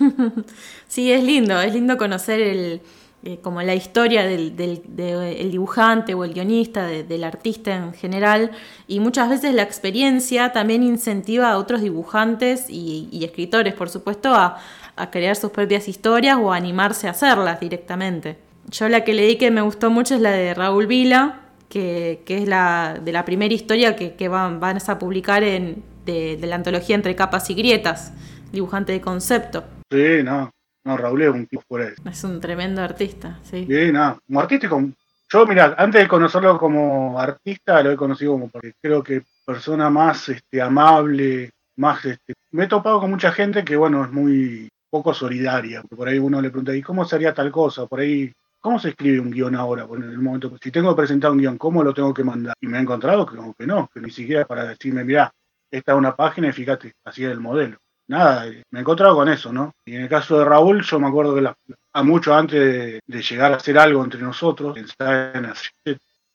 sí, 0.88 1.12
es 1.12 1.22
lindo, 1.22 1.60
es 1.60 1.72
lindo 1.72 1.96
conocer 1.96 2.40
el, 2.40 2.80
eh, 3.24 3.38
como 3.40 3.62
la 3.62 3.76
historia 3.76 4.24
del, 4.24 4.56
dibujante 4.56 6.12
o 6.12 6.24
el 6.24 6.34
guionista, 6.34 6.86
del 6.86 7.22
artista 7.22 7.72
en 7.72 7.94
general, 7.94 8.50
y 8.88 8.98
muchas 8.98 9.28
veces 9.30 9.54
la 9.54 9.62
experiencia 9.62 10.50
también 10.50 10.82
incentiva 10.82 11.52
a 11.52 11.58
otros 11.58 11.82
dibujantes 11.82 12.66
y, 12.68 13.24
escritores, 13.24 13.74
por 13.74 13.90
supuesto, 13.90 14.34
a, 14.34 14.58
crear 15.12 15.36
sus 15.36 15.52
propias 15.52 15.86
historias 15.86 16.36
o 16.36 16.52
a 16.52 16.56
animarse 16.56 17.06
a 17.06 17.12
hacerlas 17.12 17.60
directamente. 17.60 18.38
Yo 18.70 18.88
la 18.88 19.04
que 19.04 19.14
leí 19.14 19.36
que 19.36 19.52
me 19.52 19.60
gustó 19.60 19.88
mucho 19.88 20.16
es 20.16 20.20
la 20.20 20.32
de 20.32 20.52
Raúl 20.52 20.88
Vila, 20.88 21.42
que, 21.68 22.22
es 22.26 22.48
la 22.48 22.98
de 23.04 23.12
la 23.12 23.24
primera 23.24 23.54
historia 23.54 23.94
que, 23.94 24.28
van, 24.28 24.60
a 24.62 24.98
publicar 24.98 25.44
en, 25.44 25.84
de, 26.04 26.38
la 26.42 26.56
antología 26.56 26.96
Entre 26.96 27.14
Capas 27.14 27.48
y 27.50 27.54
Grietas, 27.54 28.12
dibujante 28.50 28.90
de 28.90 29.00
concepto. 29.00 29.62
Sí, 29.92 30.24
no, 30.24 30.50
no, 30.84 30.96
Raúl 30.96 31.22
es 31.22 31.30
un 31.30 31.46
tipo 31.46 31.62
fuera 31.66 31.86
de 31.86 32.10
Es 32.10 32.24
un 32.24 32.40
tremendo 32.40 32.82
artista, 32.82 33.38
sí. 33.42 33.66
Sí, 33.68 33.92
no, 33.92 34.18
como 34.26 34.40
artístico. 34.40 34.82
Yo, 35.32 35.46
mira, 35.46 35.74
antes 35.78 36.02
de 36.02 36.08
conocerlo 36.08 36.58
como 36.58 37.18
artista, 37.18 37.82
lo 37.82 37.92
he 37.92 37.96
conocido 37.96 38.32
como 38.32 38.48
porque 38.48 38.74
creo 38.80 39.02
que 39.02 39.22
persona 39.46 39.88
más 39.88 40.28
este, 40.28 40.60
amable, 40.60 41.50
más 41.76 42.04
este, 42.04 42.34
me 42.50 42.64
he 42.64 42.68
topado 42.68 43.00
con 43.00 43.10
mucha 43.10 43.32
gente 43.32 43.64
que 43.64 43.76
bueno, 43.76 44.04
es 44.04 44.10
muy 44.10 44.68
poco 44.90 45.14
solidaria, 45.14 45.82
por 45.82 46.06
ahí 46.06 46.18
uno 46.18 46.42
le 46.42 46.50
pregunta, 46.50 46.76
¿y 46.76 46.82
cómo 46.82 47.04
sería 47.06 47.32
tal 47.32 47.50
cosa? 47.50 47.86
Por 47.86 48.00
ahí, 48.00 48.30
¿cómo 48.60 48.78
se 48.78 48.90
escribe 48.90 49.20
un 49.20 49.30
guion 49.30 49.54
ahora? 49.54 49.86
en 49.90 50.02
el 50.02 50.18
momento, 50.18 50.52
si 50.62 50.70
tengo 50.70 50.90
que 50.90 51.00
presentar 51.00 51.30
un 51.30 51.38
guion, 51.38 51.56
¿cómo 51.56 51.82
lo 51.82 51.94
tengo 51.94 52.12
que 52.12 52.24
mandar? 52.24 52.54
Y 52.60 52.66
me 52.66 52.76
he 52.76 52.82
encontrado 52.82 53.24
que 53.24 53.36
como 53.36 53.54
que 53.54 53.66
no, 53.66 53.88
que 53.92 54.00
ni 54.00 54.10
siquiera 54.10 54.44
para 54.44 54.66
decirme, 54.66 55.02
mira, 55.02 55.32
esta 55.70 55.92
es 55.92 55.98
una 55.98 56.14
página 56.14 56.48
y 56.48 56.52
fíjate, 56.52 56.92
así 57.04 57.24
es 57.24 57.32
el 57.32 57.40
modelo. 57.40 57.78
Nada, 58.08 58.46
me 58.70 58.78
he 58.78 58.82
encontrado 58.82 59.14
con 59.14 59.28
eso, 59.28 59.52
¿no? 59.52 59.72
Y 59.86 59.94
en 59.94 60.02
el 60.02 60.08
caso 60.08 60.38
de 60.38 60.44
Raúl, 60.44 60.82
yo 60.82 61.00
me 61.00 61.08
acuerdo 61.08 61.34
que 61.34 61.50
a 61.94 62.02
mucho 62.02 62.34
antes 62.34 63.00
de, 63.06 63.22
llegar 63.22 63.52
a 63.52 63.56
hacer 63.56 63.78
algo 63.78 64.02
entre 64.02 64.20
nosotros, 64.20 64.74
pensar 64.74 65.36
en 65.36 65.46
hacer 65.46 65.72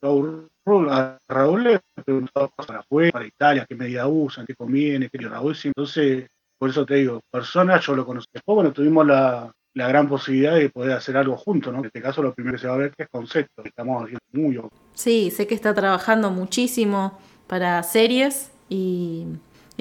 Raúl, 0.01 1.63
le 1.63 1.79
preguntado 2.05 2.49
cosas 2.49 2.67
para 2.67 2.79
afuera, 2.79 3.11
para 3.11 3.25
Italia, 3.25 3.65
qué 3.67 3.75
medida 3.75 4.07
usan, 4.07 4.45
qué 4.45 4.55
conviene, 4.55 5.09
qué 5.09 5.17
Raúl. 5.27 5.55
Entonces, 5.63 6.27
por 6.57 6.69
eso 6.69 6.85
te 6.85 6.95
digo, 6.95 7.21
personas 7.31 7.85
yo 7.85 7.95
lo 7.95 8.05
conocí. 8.05 8.27
Después, 8.33 8.55
bueno, 8.55 8.71
tuvimos 8.71 9.05
la, 9.05 9.51
gran 9.73 10.09
posibilidad 10.09 10.55
de 10.55 10.69
poder 10.69 10.93
hacer 10.93 11.17
algo 11.17 11.37
juntos, 11.37 11.71
¿no? 11.71 11.79
En 11.79 11.85
este 11.85 12.01
caso 12.01 12.23
lo 12.23 12.33
primero 12.33 12.55
que 12.55 12.61
se 12.61 12.67
va 12.67 12.73
a 12.73 12.77
ver 12.77 12.91
que 12.95 13.03
es 13.03 13.09
concepto, 13.09 13.61
estamos 13.63 14.03
haciendo 14.03 14.19
muy 14.33 14.59
Sí, 14.95 15.29
sé 15.29 15.45
que 15.45 15.53
está 15.53 15.75
trabajando 15.75 16.31
muchísimo 16.31 17.19
para 17.45 17.83
series 17.83 18.51
y, 18.69 19.27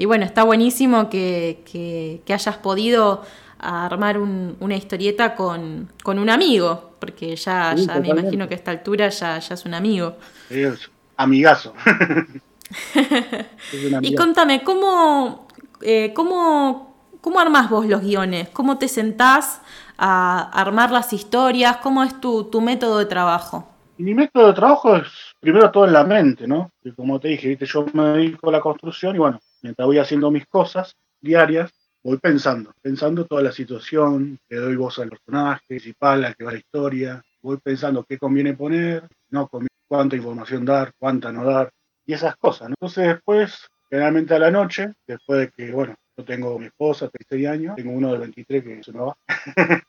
bueno, 0.05 0.25
está 0.25 0.43
buenísimo 0.43 1.09
que, 1.09 2.21
hayas 2.29 2.57
podido 2.57 3.23
armar 3.59 4.19
una 4.19 4.75
historieta 4.75 5.35
con, 5.35 5.89
un 6.05 6.29
amigo, 6.29 6.91
porque 6.99 7.35
ya, 7.35 7.73
ya 7.75 7.99
me 7.99 8.09
imagino 8.09 8.47
que 8.47 8.53
a 8.53 8.57
esta 8.57 8.71
altura 8.71 9.09
ya, 9.09 9.39
ya 9.39 9.55
es 9.55 9.65
un 9.65 9.73
amigo. 9.73 10.17
Es 10.49 10.89
amigazo. 11.15 11.73
y 14.01 14.15
contame, 14.15 14.63
¿cómo, 14.63 15.47
eh, 15.81 16.13
¿cómo, 16.13 16.95
¿cómo 17.21 17.39
armás 17.39 17.69
vos 17.69 17.87
los 17.87 18.01
guiones? 18.01 18.49
¿Cómo 18.49 18.77
te 18.77 18.87
sentás 18.87 19.61
a 19.97 20.49
armar 20.53 20.91
las 20.91 21.11
historias? 21.13 21.77
¿Cómo 21.77 22.03
es 22.03 22.19
tu, 22.21 22.45
tu 22.45 22.61
método 22.61 22.99
de 22.99 23.05
trabajo? 23.05 23.67
Mi 23.97 24.13
método 24.13 24.47
de 24.47 24.53
trabajo 24.53 24.95
es 24.95 25.07
primero 25.39 25.71
todo 25.71 25.85
en 25.85 25.93
la 25.93 26.03
mente, 26.03 26.47
¿no? 26.47 26.71
Y 26.83 26.91
como 26.91 27.19
te 27.19 27.29
dije, 27.29 27.57
yo 27.59 27.85
me 27.93 28.03
dedico 28.09 28.49
a 28.49 28.51
la 28.51 28.61
construcción 28.61 29.15
y 29.15 29.19
bueno, 29.19 29.39
mientras 29.61 29.85
voy 29.85 29.99
haciendo 29.99 30.31
mis 30.31 30.45
cosas 30.47 30.95
diarias, 31.21 31.71
voy 32.03 32.17
pensando, 32.17 32.73
pensando 32.81 33.25
toda 33.25 33.41
la 33.41 33.51
situación, 33.51 34.39
le 34.49 34.57
doy 34.57 34.75
voz 34.75 34.99
al 34.99 35.09
personaje 35.09 35.61
principal, 35.67 36.25
al 36.25 36.35
que 36.35 36.43
va 36.43 36.51
la 36.51 36.57
historia, 36.57 37.21
voy 37.41 37.57
pensando 37.57 38.03
qué 38.03 38.17
conviene 38.17 38.53
poner, 38.53 39.07
no 39.29 39.49
cuánta 39.87 40.15
información 40.15 40.65
dar, 40.65 40.93
cuánta 40.97 41.31
no 41.31 41.43
dar, 41.43 41.71
y 42.05 42.13
esas 42.13 42.35
cosas. 42.37 42.69
¿no? 42.69 42.75
Entonces 42.79 43.07
después 43.07 43.67
generalmente 43.89 44.33
a 44.33 44.39
la 44.39 44.51
noche, 44.51 44.93
después 45.05 45.39
de 45.39 45.49
que, 45.49 45.71
bueno, 45.71 45.95
yo 46.17 46.25
tengo 46.25 46.57
mi 46.57 46.65
esposa, 46.65 47.09
36 47.09 47.47
años, 47.47 47.75
tengo 47.75 47.91
uno 47.91 48.11
de 48.11 48.17
23 48.17 48.63
que 48.63 48.83
se 48.83 48.91
me 48.91 48.99
va. 48.99 49.15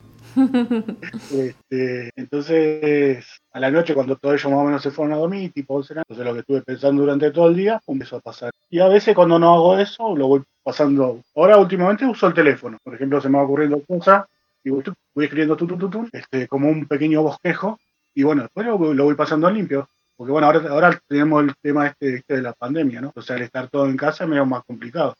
este, 1.32 2.11
entonces, 2.16 3.25
a 3.52 3.61
la 3.61 3.70
noche, 3.70 3.94
cuando 3.94 4.16
todos 4.16 4.35
ellos 4.35 4.52
más 4.52 4.61
o 4.61 4.64
menos 4.64 4.82
se 4.82 4.90
fueron 4.90 5.14
a 5.14 5.16
dormir, 5.16 5.52
tipo 5.52 5.75
11 5.75 5.94
entonces 5.94 6.26
lo 6.26 6.35
que 6.35 6.40
estuve 6.40 6.62
pensando 6.62 7.02
durante 7.02 7.30
todo 7.30 7.49
el 7.49 7.56
día, 7.56 7.80
empezó 7.87 8.16
a 8.16 8.20
pasar. 8.20 8.50
Y 8.68 8.80
a 8.80 8.88
veces 8.88 9.14
cuando 9.14 9.38
no 9.38 9.54
hago 9.54 9.78
eso, 9.78 10.14
lo 10.14 10.28
voy 10.28 10.42
pasando. 10.62 11.23
Ahora 11.35 11.56
últimamente 11.56 12.04
uso 12.04 12.26
el 12.26 12.35
teléfono. 12.35 12.76
Por 12.82 12.94
ejemplo, 12.94 13.20
se 13.23 13.30
me 13.30 13.38
va 13.38 13.44
ocurriendo 13.44 13.82
cosas 13.87 14.26
y 14.62 14.68
voy, 14.68 14.85
escribiendo 15.16 15.56
tu, 15.56 15.66
tu, 15.66 15.88
tu, 15.88 16.08
este, 16.12 16.47
como 16.47 16.68
un 16.68 16.87
pequeño 16.87 17.23
bosquejo. 17.23 17.78
Y 18.14 18.23
bueno, 18.23 18.43
después 18.43 18.67
lo, 18.67 18.93
lo 18.93 19.04
voy 19.04 19.14
pasando 19.14 19.50
limpio. 19.50 19.88
Porque 20.14 20.32
bueno, 20.32 20.49
ahora, 20.49 20.69
ahora 20.69 21.02
tenemos 21.06 21.45
el 21.45 21.54
tema 21.62 21.86
este, 21.86 22.17
este, 22.17 22.36
de 22.36 22.43
la 22.43 22.52
pandemia, 22.52 23.00
¿no? 23.00 23.12
O 23.14 23.23
sea, 23.23 23.36
al 23.36 23.43
estar 23.43 23.69
todo 23.71 23.86
en 23.86 23.97
casa 23.97 24.25
es 24.25 24.30
medio 24.30 24.45
más 24.45 24.64
complicado. 24.64 25.14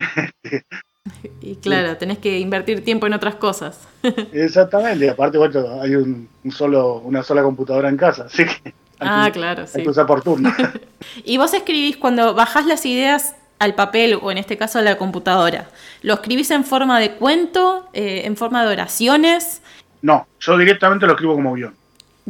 y 1.40 1.56
claro, 1.56 1.96
tenés 1.96 2.18
que 2.18 2.38
invertir 2.38 2.84
tiempo 2.84 3.06
en 3.06 3.14
otras 3.14 3.36
cosas. 3.36 3.88
Exactamente, 4.32 5.06
y 5.06 5.08
aparte, 5.08 5.38
bueno, 5.38 5.80
hay 5.80 5.94
un, 5.96 6.28
solo, 6.50 6.96
una 6.98 7.22
sola 7.22 7.42
computadora 7.42 7.88
en 7.88 7.96
casa, 7.96 8.24
así 8.24 8.44
que... 8.44 8.74
Ah, 8.98 9.30
claro, 9.32 9.66
sí. 9.66 9.78
Hay 9.78 9.84
que 9.84 9.90
usar 9.90 10.06
por 10.06 10.22
turno. 10.22 10.52
y 11.24 11.38
vos 11.38 11.54
escribís 11.54 11.96
cuando 11.96 12.34
bajás 12.34 12.66
las 12.66 12.84
ideas 12.84 13.34
al 13.58 13.74
papel 13.74 14.18
o 14.20 14.30
en 14.30 14.38
este 14.38 14.58
caso 14.58 14.78
a 14.78 14.82
la 14.82 14.98
computadora. 14.98 15.70
¿Lo 16.02 16.14
escribís 16.14 16.50
en 16.50 16.64
forma 16.64 17.00
de 17.00 17.12
cuento, 17.12 17.88
eh, 17.94 18.22
en 18.24 18.36
forma 18.36 18.62
de 18.64 18.72
oraciones? 18.72 19.62
No, 20.02 20.26
yo 20.38 20.58
directamente 20.58 21.06
lo 21.06 21.12
escribo 21.12 21.34
como 21.34 21.54
guion 21.54 21.74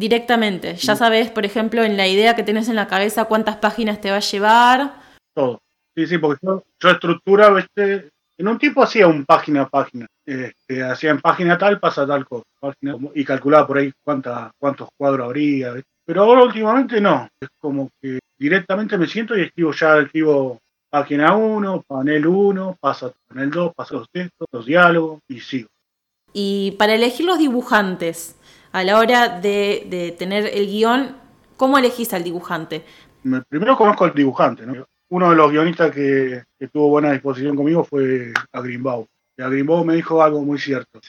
directamente. 0.00 0.76
Ya 0.76 0.96
sabes, 0.96 1.30
por 1.30 1.44
ejemplo, 1.44 1.84
en 1.84 1.96
la 1.96 2.08
idea 2.08 2.34
que 2.34 2.42
tenés 2.42 2.68
en 2.68 2.76
la 2.76 2.88
cabeza 2.88 3.26
cuántas 3.26 3.56
páginas 3.56 4.00
te 4.00 4.10
va 4.10 4.16
a 4.16 4.20
llevar. 4.20 4.94
Todo. 5.34 5.60
Sí, 5.94 6.06
sí, 6.06 6.18
porque 6.18 6.46
yo, 6.46 6.64
yo 6.78 6.90
estructura, 6.90 7.58
este, 7.58 8.10
en 8.38 8.48
un 8.48 8.58
tiempo 8.58 8.82
hacía 8.82 9.06
un 9.06 9.24
página 9.26 9.62
a 9.62 9.68
página. 9.68 10.06
Este, 10.24 10.82
hacía 10.82 11.10
en 11.10 11.20
página 11.20 11.58
tal, 11.58 11.78
pasa 11.78 12.06
tal 12.06 12.26
cosa. 12.26 12.44
y 13.14 13.24
calculaba 13.24 13.66
por 13.66 13.78
ahí 13.78 13.92
cuánta, 14.02 14.50
cuántos 14.58 14.88
cuadros 14.96 15.26
habría. 15.26 15.74
Pero 16.06 16.22
ahora 16.22 16.44
últimamente 16.44 17.00
no. 17.00 17.28
Es 17.40 17.48
como 17.58 17.90
que 18.00 18.18
directamente 18.38 18.96
me 18.96 19.06
siento 19.06 19.36
y 19.36 19.42
escribo 19.42 19.72
ya, 19.72 19.98
escribo 19.98 20.58
página 20.88 21.36
1, 21.36 21.84
panel 21.86 22.26
1, 22.26 22.78
pasa 22.80 23.12
panel 23.28 23.50
2, 23.50 23.74
paso 23.74 23.98
los 23.98 24.10
textos, 24.10 24.48
los 24.50 24.64
diálogos 24.64 25.20
y 25.28 25.40
sigo. 25.40 25.68
Y 26.32 26.76
para 26.78 26.94
elegir 26.94 27.26
los 27.26 27.38
dibujantes, 27.38 28.36
a 28.72 28.84
la 28.84 28.98
hora 28.98 29.40
de, 29.40 30.14
tener 30.18 30.46
el 30.46 30.66
guion, 30.66 31.16
¿cómo 31.56 31.76
elegís 31.76 32.12
al 32.14 32.24
dibujante? 32.24 32.84
Primero 33.48 33.76
conozco 33.76 34.04
al 34.04 34.14
dibujante, 34.14 34.64
Uno 35.10 35.30
de 35.30 35.36
los 35.36 35.50
guionistas 35.50 35.90
que, 35.90 36.44
tuvo 36.72 36.88
buena 36.88 37.10
disposición 37.10 37.56
conmigo 37.56 37.82
fue 37.82 38.32
a 38.52 38.60
Greenbaum. 38.60 39.06
Y 39.36 39.42
a 39.42 39.48
Greenbaum 39.48 39.84
me 39.84 39.96
dijo 39.96 40.22
algo 40.22 40.40
muy 40.42 40.58
cierto. 40.58 41.00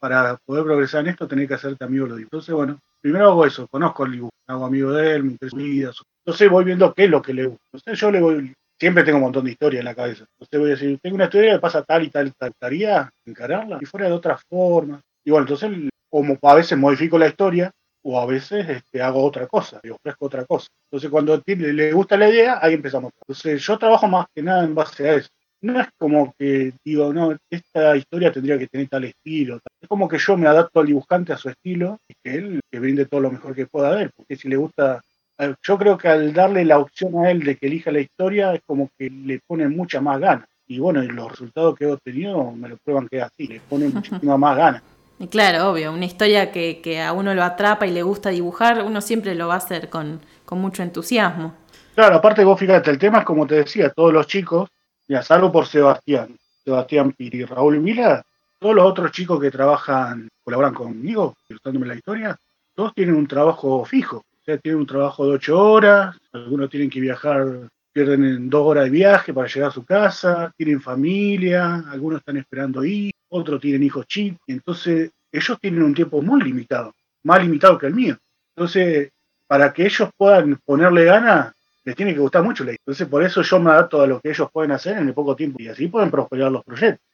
Para 0.00 0.36
poder 0.44 0.64
progresar 0.64 1.02
en 1.02 1.12
esto, 1.12 1.28
tenés 1.28 1.46
que 1.46 1.54
hacerte 1.54 1.84
amigo 1.84 2.04
de 2.04 2.08
los 2.10 2.18
dibujos. 2.18 2.32
Entonces, 2.32 2.54
bueno, 2.54 2.80
primero 3.00 3.30
hago 3.30 3.46
eso, 3.46 3.68
conozco 3.68 4.04
al 4.04 4.12
dibujo, 4.12 4.32
hago 4.48 4.66
amigo 4.66 4.92
de 4.92 5.14
él, 5.14 5.22
me 5.22 5.32
interesa 5.32 5.56
vida. 5.56 5.92
Entonces 6.24 6.50
voy 6.50 6.64
viendo 6.64 6.92
qué 6.92 7.04
es 7.04 7.10
lo 7.10 7.22
que 7.22 7.32
le 7.32 7.46
gusta. 7.46 7.62
Entonces 7.72 8.00
yo 8.00 8.10
le 8.10 8.20
voy, 8.20 8.52
siempre 8.80 9.04
tengo 9.04 9.18
un 9.18 9.24
montón 9.24 9.44
de 9.44 9.52
historia 9.52 9.78
en 9.78 9.84
la 9.84 9.94
cabeza. 9.94 10.24
Entonces 10.32 10.60
voy 10.60 10.68
a 10.68 10.74
decir, 10.74 10.98
tengo 11.00 11.14
una 11.14 11.24
historia 11.26 11.52
que 11.52 11.60
pasa 11.60 11.84
tal 11.84 12.02
y 12.02 12.10
tal 12.10 12.34
tal. 12.34 12.50
¿Estaría 12.50 13.10
encararla? 13.24 13.78
Y 13.80 13.86
fuera 13.86 14.06
de 14.06 14.12
otra 14.12 14.36
forma. 14.48 15.00
Y 15.24 15.30
bueno, 15.30 15.44
entonces 15.44 15.70
como 16.10 16.36
a 16.42 16.54
veces 16.56 16.76
modifico 16.76 17.16
la 17.16 17.28
historia 17.28 17.70
o 18.02 18.20
a 18.20 18.26
veces 18.26 18.68
este, 18.68 19.02
hago 19.02 19.22
otra 19.24 19.46
cosa, 19.46 19.80
y 19.82 19.90
ofrezco 19.90 20.26
otra 20.26 20.44
cosa. 20.44 20.68
Entonces 20.90 21.10
cuando 21.10 21.42
le 21.46 21.92
gusta 21.92 22.16
la 22.16 22.28
idea, 22.28 22.58
ahí 22.60 22.74
empezamos. 22.74 23.12
Entonces 23.20 23.62
yo 23.62 23.78
trabajo 23.78 24.08
más 24.08 24.26
que 24.34 24.42
nada 24.42 24.64
en 24.64 24.74
base 24.74 25.08
a 25.08 25.14
eso. 25.16 25.28
No 25.62 25.78
es 25.78 25.88
como 25.98 26.34
que 26.38 26.72
digo, 26.82 27.12
no, 27.12 27.36
esta 27.50 27.94
historia 27.94 28.32
tendría 28.32 28.58
que 28.58 28.66
tener 28.66 28.88
tal 28.88 29.04
estilo. 29.04 29.60
Es 29.80 29.88
como 29.88 30.08
que 30.08 30.18
yo 30.18 30.36
me 30.36 30.48
adapto 30.48 30.80
al 30.80 30.86
dibujante 30.86 31.34
a 31.34 31.36
su 31.36 31.50
estilo 31.50 31.98
y 32.08 32.14
que 32.22 32.34
él 32.34 32.60
que 32.70 32.80
brinde 32.80 33.04
todo 33.04 33.20
lo 33.20 33.30
mejor 33.30 33.54
que 33.54 33.66
pueda 33.66 33.90
ver, 33.94 34.10
porque 34.16 34.36
si 34.36 34.48
le 34.48 34.56
gusta 34.56 35.02
yo 35.62 35.78
creo 35.78 35.96
que 35.96 36.08
al 36.08 36.32
darle 36.32 36.64
la 36.64 36.78
opción 36.78 37.24
a 37.24 37.30
él 37.30 37.42
de 37.42 37.56
que 37.56 37.66
elija 37.66 37.90
la 37.90 38.00
historia 38.00 38.54
es 38.54 38.60
como 38.66 38.90
que 38.98 39.08
le 39.08 39.40
pone 39.46 39.68
mucha 39.68 40.00
más 40.00 40.20
ganas. 40.20 40.46
Y 40.66 40.78
bueno, 40.78 41.02
y 41.02 41.08
los 41.08 41.30
resultados 41.30 41.76
que 41.76 41.84
he 41.84 41.90
obtenido 41.90 42.52
me 42.52 42.68
lo 42.68 42.76
prueban 42.76 43.08
que 43.08 43.18
es 43.18 43.24
así, 43.24 43.46
le 43.46 43.60
pone 43.60 43.88
muchísima 43.88 44.36
más 44.36 44.56
ganas. 44.56 44.82
Claro, 45.28 45.70
obvio, 45.70 45.92
una 45.92 46.06
historia 46.06 46.50
que, 46.50 47.02
a 47.02 47.12
uno 47.12 47.34
lo 47.34 47.42
atrapa 47.42 47.86
y 47.86 47.90
le 47.90 48.02
gusta 48.02 48.30
dibujar, 48.30 48.82
uno 48.82 49.02
siempre 49.02 49.34
lo 49.34 49.48
va 49.48 49.54
a 49.54 49.58
hacer 49.58 49.90
con, 49.90 50.20
mucho 50.52 50.82
entusiasmo. 50.82 51.54
Claro, 51.94 52.16
aparte 52.16 52.42
vos 52.42 52.58
fíjate, 52.58 52.90
el 52.90 52.98
tema 52.98 53.18
es 53.18 53.24
como 53.24 53.46
te 53.46 53.56
decía, 53.56 53.90
todos 53.90 54.12
los 54.12 54.26
chicos, 54.26 54.68
ya 55.06 55.22
salvo 55.22 55.52
por 55.52 55.66
Sebastián, 55.66 56.36
Sebastián 56.64 57.12
Piri 57.12 57.44
Raúl 57.44 57.78
Mila, 57.80 58.24
todos 58.58 58.74
los 58.74 58.84
otros 58.84 59.12
chicos 59.12 59.40
que 59.40 59.50
trabajan, 59.50 60.28
colaboran 60.42 60.74
conmigo, 60.74 61.36
ilustrándome 61.48 61.86
la 61.86 61.94
historia, 61.94 62.36
todos 62.74 62.94
tienen 62.94 63.14
un 63.14 63.26
trabajo 63.26 63.84
fijo, 63.84 64.16
o 64.16 64.44
sea, 64.44 64.56
tienen 64.58 64.80
un 64.80 64.86
trabajo 64.86 65.26
de 65.26 65.32
ocho 65.32 65.58
horas, 65.58 66.16
algunos 66.32 66.70
tienen 66.70 66.88
que 66.88 67.00
viajar, 67.00 67.68
pierden 68.04 68.48
dos 68.48 68.66
horas 68.66 68.84
de 68.84 68.90
viaje 68.90 69.34
para 69.34 69.46
llegar 69.46 69.68
a 69.68 69.72
su 69.72 69.84
casa, 69.84 70.52
tienen 70.56 70.80
familia, 70.80 71.84
algunos 71.90 72.20
están 72.20 72.38
esperando 72.38 72.82
ir, 72.82 73.12
otros 73.28 73.60
tienen 73.60 73.82
hijos 73.82 74.06
chicos, 74.06 74.40
entonces 74.46 75.10
ellos 75.30 75.58
tienen 75.60 75.82
un 75.82 75.94
tiempo 75.94 76.22
muy 76.22 76.42
limitado, 76.42 76.94
más 77.24 77.42
limitado 77.42 77.78
que 77.78 77.86
el 77.86 77.94
mío. 77.94 78.16
Entonces, 78.56 79.10
para 79.46 79.72
que 79.72 79.84
ellos 79.84 80.08
puedan 80.16 80.58
ponerle 80.64 81.04
ganas, 81.04 81.52
les 81.84 81.94
tiene 81.94 82.14
que 82.14 82.20
gustar 82.20 82.42
mucho 82.42 82.64
la 82.64 82.72
Entonces, 82.72 83.06
por 83.06 83.22
eso 83.22 83.42
yo 83.42 83.60
me 83.60 83.70
adapto 83.70 84.00
a 84.00 84.06
lo 84.06 84.20
que 84.20 84.30
ellos 84.30 84.48
pueden 84.50 84.72
hacer 84.72 84.96
en 84.96 85.08
el 85.08 85.14
poco 85.14 85.36
tiempo 85.36 85.58
y 85.60 85.68
así 85.68 85.88
pueden 85.88 86.10
prosperar 86.10 86.50
los 86.50 86.64
proyectos. 86.64 87.06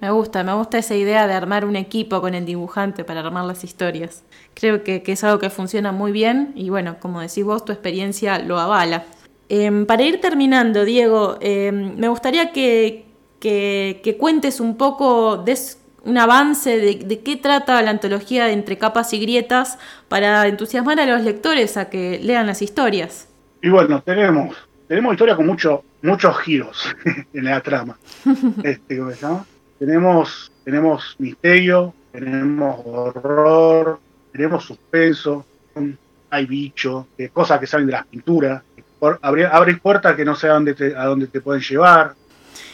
Me 0.00 0.10
gusta, 0.10 0.42
me 0.42 0.52
gusta 0.54 0.78
esa 0.78 0.96
idea 0.96 1.28
de 1.28 1.34
armar 1.34 1.64
un 1.64 1.76
equipo 1.76 2.20
con 2.20 2.34
el 2.34 2.44
dibujante 2.44 3.04
para 3.04 3.20
armar 3.20 3.44
las 3.44 3.62
historias. 3.62 4.24
Creo 4.54 4.82
que, 4.82 5.02
es 5.06 5.22
algo 5.22 5.38
que 5.38 5.50
funciona 5.50 5.92
muy 5.92 6.10
bien 6.10 6.52
y 6.56 6.70
bueno, 6.70 6.96
como 6.98 7.20
decís 7.20 7.44
vos, 7.44 7.64
tu 7.64 7.70
experiencia 7.70 8.40
lo 8.40 8.58
avala. 8.58 9.04
Em, 9.54 9.84
para 9.84 10.02
ir 10.02 10.18
terminando, 10.18 10.82
Diego, 10.86 11.36
em, 11.42 11.94
me 11.98 12.08
gustaría 12.08 12.52
que, 12.52 13.04
que, 13.38 14.16
cuentes 14.18 14.60
un 14.60 14.78
poco, 14.78 15.36
de 15.36 15.58
un 16.06 16.16
avance 16.16 16.78
de, 16.78 17.20
qué 17.20 17.36
trata 17.36 17.82
la 17.82 17.90
antología 17.90 18.46
de 18.46 18.54
Entre 18.54 18.78
Capas 18.78 19.12
y 19.12 19.18
Grietas 19.18 19.78
para 20.08 20.48
entusiasmar 20.48 20.98
a 21.00 21.04
los 21.04 21.20
lectores 21.20 21.76
a 21.76 21.90
que 21.90 22.18
lean 22.22 22.46
las 22.46 22.62
historias. 22.62 23.28
Y 23.60 23.68
bueno, 23.68 24.00
tenemos, 24.00 24.56
tenemos 24.88 25.12
historias 25.12 25.36
con 25.36 25.46
mucho, 25.46 25.84
muchos 26.00 26.34
giros 26.38 26.88
en 27.34 27.44
la 27.44 27.60
trama. 27.60 27.98
Este, 28.64 28.98
Tenemos, 29.78 30.50
tenemos 30.64 31.14
misterio, 31.18 31.92
tenemos 32.10 32.80
horror, 32.86 34.00
tenemos 34.32 34.64
suspenso, 34.64 35.44
hay 36.30 36.46
bicho, 36.46 37.08
cosas 37.34 37.60
que 37.60 37.66
salen 37.66 37.88
de 37.88 37.92
las 37.92 38.06
pinturas, 38.06 38.62
abre, 39.22 39.76
puertas 39.76 40.16
que 40.16 40.24
no 40.24 40.34
sé 40.34 40.48
a 40.48 40.54
dónde 40.54 40.74
te, 40.74 40.96
a 40.96 41.04
dónde 41.04 41.26
te 41.26 41.40
pueden 41.40 41.62
llevar. 41.62 42.14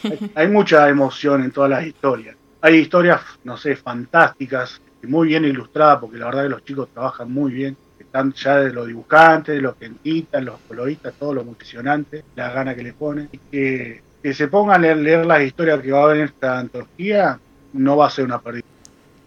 Hay, 0.35 0.47
mucha 0.47 0.87
emoción 0.89 1.43
en 1.43 1.51
todas 1.51 1.69
las 1.69 1.85
historias. 1.85 2.35
Hay 2.61 2.75
historias, 2.75 3.21
no 3.43 3.57
sé, 3.57 3.75
fantásticas, 3.75 4.81
muy 5.03 5.29
bien 5.29 5.45
ilustradas, 5.45 5.99
porque 5.99 6.17
la 6.17 6.25
verdad 6.25 6.43
que 6.43 6.49
los 6.49 6.65
chicos 6.65 6.89
trabajan 6.93 7.31
muy 7.31 7.51
bien. 7.51 7.77
Están 7.99 8.33
ya 8.33 8.57
de 8.57 8.73
los 8.73 8.87
dibujantes, 8.87 9.55
de 9.55 9.61
los 9.61 9.75
quentitas, 9.75 10.43
los 10.43 10.59
coloristas, 10.67 11.13
todo 11.13 11.33
lo 11.33 11.41
emocionante, 11.41 12.23
la 12.35 12.51
gana 12.51 12.75
que 12.75 12.83
le 12.83 12.93
ponen. 12.93 13.29
Que, 13.51 14.01
que 14.21 14.33
se 14.33 14.47
pongan 14.47 14.83
a 14.83 14.95
leer, 14.95 15.25
las 15.25 15.41
historias 15.41 15.79
que 15.81 15.91
va 15.91 16.01
a 16.01 16.03
haber 16.05 16.17
en 16.17 16.25
esta 16.25 16.59
antología 16.59 17.39
no 17.73 17.97
va 17.97 18.07
a 18.07 18.09
ser 18.09 18.25
una 18.25 18.41
pérdida. 18.41 18.65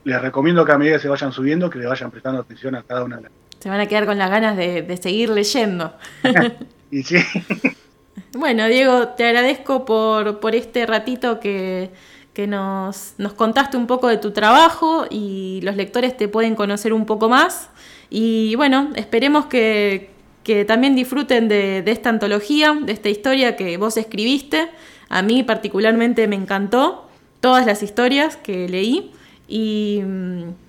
Les 0.04 0.20
recomiendo 0.20 0.64
que 0.64 0.72
a 0.72 0.78
medida 0.78 0.96
que 0.96 1.02
se 1.02 1.08
vayan 1.08 1.32
subiendo, 1.32 1.70
que 1.70 1.78
le 1.78 1.86
vayan 1.86 2.10
prestando 2.10 2.40
atención 2.40 2.74
a 2.74 2.82
cada 2.82 3.04
una 3.04 3.16
de 3.16 3.22
las. 3.22 3.32
Se 3.60 3.68
van 3.68 3.78
a 3.78 3.86
quedar 3.86 4.04
con 4.04 4.18
las 4.18 4.28
ganas 4.28 4.56
de, 4.56 4.82
de 4.82 4.96
seguir 4.96 5.30
leyendo. 5.30 5.94
Bueno, 8.34 8.66
Diego, 8.66 9.08
te 9.08 9.24
agradezco 9.24 9.84
por, 9.84 10.40
por 10.40 10.54
este 10.54 10.86
ratito 10.86 11.40
que, 11.40 11.90
que 12.32 12.46
nos, 12.46 13.14
nos, 13.18 13.32
contaste 13.34 13.76
un 13.76 13.86
poco 13.86 14.08
de 14.08 14.18
tu 14.18 14.32
trabajo 14.32 15.06
y 15.10 15.60
los 15.62 15.76
lectores 15.76 16.16
te 16.16 16.28
pueden 16.28 16.54
conocer 16.54 16.92
un 16.92 17.06
poco 17.06 17.28
más. 17.28 17.70
Y 18.10 18.54
bueno, 18.56 18.90
esperemos 18.94 19.46
que, 19.46 20.10
que 20.44 20.64
también 20.64 20.94
disfruten 20.94 21.48
de, 21.48 21.82
de, 21.82 21.90
esta 21.92 22.10
antología, 22.10 22.74
de 22.74 22.92
esta 22.92 23.08
historia 23.08 23.56
que 23.56 23.76
vos 23.76 23.96
escribiste. 23.96 24.68
A 25.08 25.22
mí 25.22 25.42
particularmente 25.42 26.26
me 26.28 26.36
encantó 26.36 27.08
todas 27.40 27.66
las 27.66 27.82
historias 27.82 28.36
que 28.36 28.68
leí. 28.68 29.12
Y, 29.48 30.02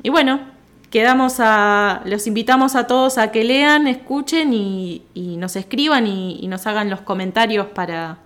y 0.02 0.10
bueno, 0.10 0.53
quedamos 0.94 1.38
a, 1.40 2.04
los 2.06 2.28
invitamos 2.28 2.76
a 2.76 2.86
todos 2.86 3.18
a 3.18 3.32
que 3.32 3.44
lean, 3.44 3.88
escuchen 3.88 4.54
y, 4.54 5.02
nos 5.16 5.56
escriban 5.56 6.06
y, 6.06 6.48
nos 6.48 6.68
hagan 6.68 6.92
los 6.92 7.02
comentarios 7.02 7.66
para, 7.66 8.20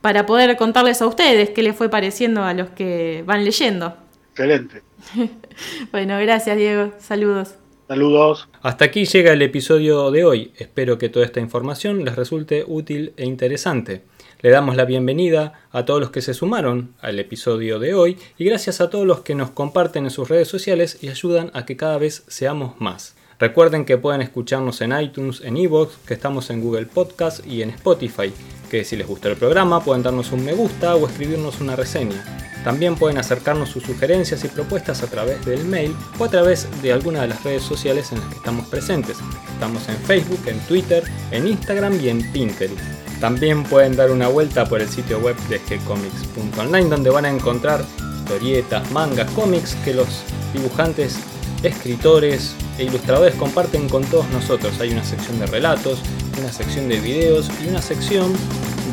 para 0.00 0.24
poder 0.24 0.56
contarles 0.56 1.02
a 1.02 1.08
ustedes 1.08 1.50
qué 1.50 1.64
les 1.64 1.74
fue 1.74 1.88
pareciendo 1.88 2.44
a 2.44 2.54
los 2.54 2.70
que 2.70 3.24
van 3.26 3.44
leyendo. 3.44 3.96
Excelente. 4.30 4.82
bueno, 5.90 6.16
gracias 6.20 6.56
Diego, 6.56 6.92
saludos. 7.00 7.56
Saludos. 7.88 8.48
Hasta 8.62 8.84
aquí 8.84 9.04
llega 9.04 9.32
el 9.32 9.42
episodio 9.42 10.12
de 10.12 10.24
hoy. 10.24 10.52
Espero 10.58 10.96
que 10.96 11.08
toda 11.08 11.26
esta 11.26 11.40
información 11.40 12.04
les 12.04 12.14
resulte 12.14 12.64
útil 12.68 13.14
e 13.16 13.26
interesante. 13.26 14.02
Le 14.42 14.48
damos 14.48 14.74
la 14.74 14.86
bienvenida 14.86 15.52
a 15.70 15.84
todos 15.84 16.00
los 16.00 16.10
que 16.10 16.22
se 16.22 16.32
sumaron 16.32 16.94
al 17.02 17.18
episodio 17.18 17.78
de 17.78 17.92
hoy 17.92 18.16
y 18.38 18.46
gracias 18.46 18.80
a 18.80 18.88
todos 18.88 19.06
los 19.06 19.20
que 19.20 19.34
nos 19.34 19.50
comparten 19.50 20.04
en 20.04 20.10
sus 20.10 20.30
redes 20.30 20.48
sociales 20.48 20.96
y 21.02 21.08
ayudan 21.08 21.50
a 21.52 21.66
que 21.66 21.76
cada 21.76 21.98
vez 21.98 22.24
seamos 22.26 22.80
más. 22.80 23.16
Recuerden 23.38 23.84
que 23.84 23.98
pueden 23.98 24.22
escucharnos 24.22 24.80
en 24.80 24.98
iTunes, 24.98 25.42
en 25.44 25.58
Evox, 25.58 25.98
que 26.06 26.14
estamos 26.14 26.48
en 26.48 26.62
Google 26.62 26.86
Podcast 26.86 27.46
y 27.46 27.60
en 27.60 27.68
Spotify, 27.70 28.32
que 28.70 28.82
si 28.84 28.96
les 28.96 29.06
gusta 29.06 29.28
el 29.28 29.36
programa 29.36 29.84
pueden 29.84 30.02
darnos 30.02 30.32
un 30.32 30.42
me 30.42 30.54
gusta 30.54 30.96
o 30.96 31.06
escribirnos 31.06 31.60
una 31.60 31.76
reseña. 31.76 32.49
También 32.64 32.96
pueden 32.96 33.18
acercarnos 33.18 33.70
sus 33.70 33.84
sugerencias 33.84 34.44
y 34.44 34.48
propuestas 34.48 35.02
a 35.02 35.06
través 35.06 35.44
del 35.46 35.64
mail 35.64 35.96
o 36.18 36.24
a 36.24 36.28
través 36.28 36.68
de 36.82 36.92
alguna 36.92 37.22
de 37.22 37.28
las 37.28 37.42
redes 37.42 37.62
sociales 37.62 38.12
en 38.12 38.20
las 38.20 38.28
que 38.28 38.36
estamos 38.36 38.66
presentes. 38.68 39.16
Estamos 39.54 39.88
en 39.88 39.96
Facebook, 39.96 40.40
en 40.46 40.60
Twitter, 40.60 41.02
en 41.30 41.46
Instagram 41.46 41.98
y 42.00 42.08
en 42.10 42.30
Pinterest. 42.32 42.78
También 43.20 43.64
pueden 43.64 43.96
dar 43.96 44.10
una 44.10 44.28
vuelta 44.28 44.66
por 44.66 44.80
el 44.80 44.88
sitio 44.88 45.18
web 45.20 45.36
de 45.48 45.58
gcomics.online 45.58 46.88
donde 46.88 47.10
van 47.10 47.26
a 47.26 47.30
encontrar 47.30 47.84
historietas, 48.18 48.90
mangas, 48.92 49.30
cómics 49.32 49.74
que 49.84 49.92
los 49.92 50.22
dibujantes, 50.54 51.18
escritores 51.62 52.54
e 52.78 52.84
ilustradores 52.84 53.34
comparten 53.34 53.88
con 53.88 54.04
todos 54.04 54.28
nosotros. 54.30 54.80
Hay 54.80 54.92
una 54.92 55.04
sección 55.04 55.38
de 55.38 55.46
relatos, 55.46 55.98
una 56.38 56.52
sección 56.52 56.88
de 56.88 57.00
videos 57.00 57.50
y 57.62 57.68
una 57.68 57.82
sección 57.82 58.32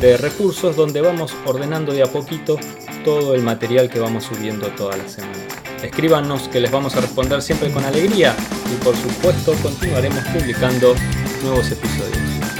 de 0.00 0.16
recursos 0.16 0.76
donde 0.76 1.00
vamos 1.00 1.34
ordenando 1.46 1.92
de 1.92 2.02
a 2.02 2.06
poquito 2.06 2.58
todo 3.04 3.34
el 3.34 3.42
material 3.42 3.88
que 3.88 4.00
vamos 4.00 4.24
subiendo 4.24 4.68
toda 4.68 4.96
la 4.96 5.08
semana. 5.08 5.38
Escríbanos 5.82 6.48
que 6.48 6.60
les 6.60 6.70
vamos 6.70 6.96
a 6.96 7.00
responder 7.00 7.40
siempre 7.42 7.70
con 7.70 7.84
alegría 7.84 8.34
y 8.72 8.84
por 8.84 8.96
supuesto 8.96 9.54
continuaremos 9.62 10.24
publicando 10.32 10.94
nuevos 11.42 11.70
episodios. 11.70 12.18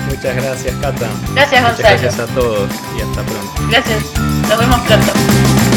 Muchas 0.08 0.36
gracias, 0.36 0.74
Cata. 0.76 1.08
Gracias, 1.34 1.62
Gonzalo. 1.62 1.70
Muchas 1.70 2.02
gracias 2.02 2.18
a 2.18 2.26
todos 2.34 2.70
y 2.96 3.00
hasta 3.00 3.22
pronto. 3.22 3.62
Gracias. 3.70 4.02
Nos 4.48 4.58
vemos 4.58 4.80
pronto. 4.80 5.67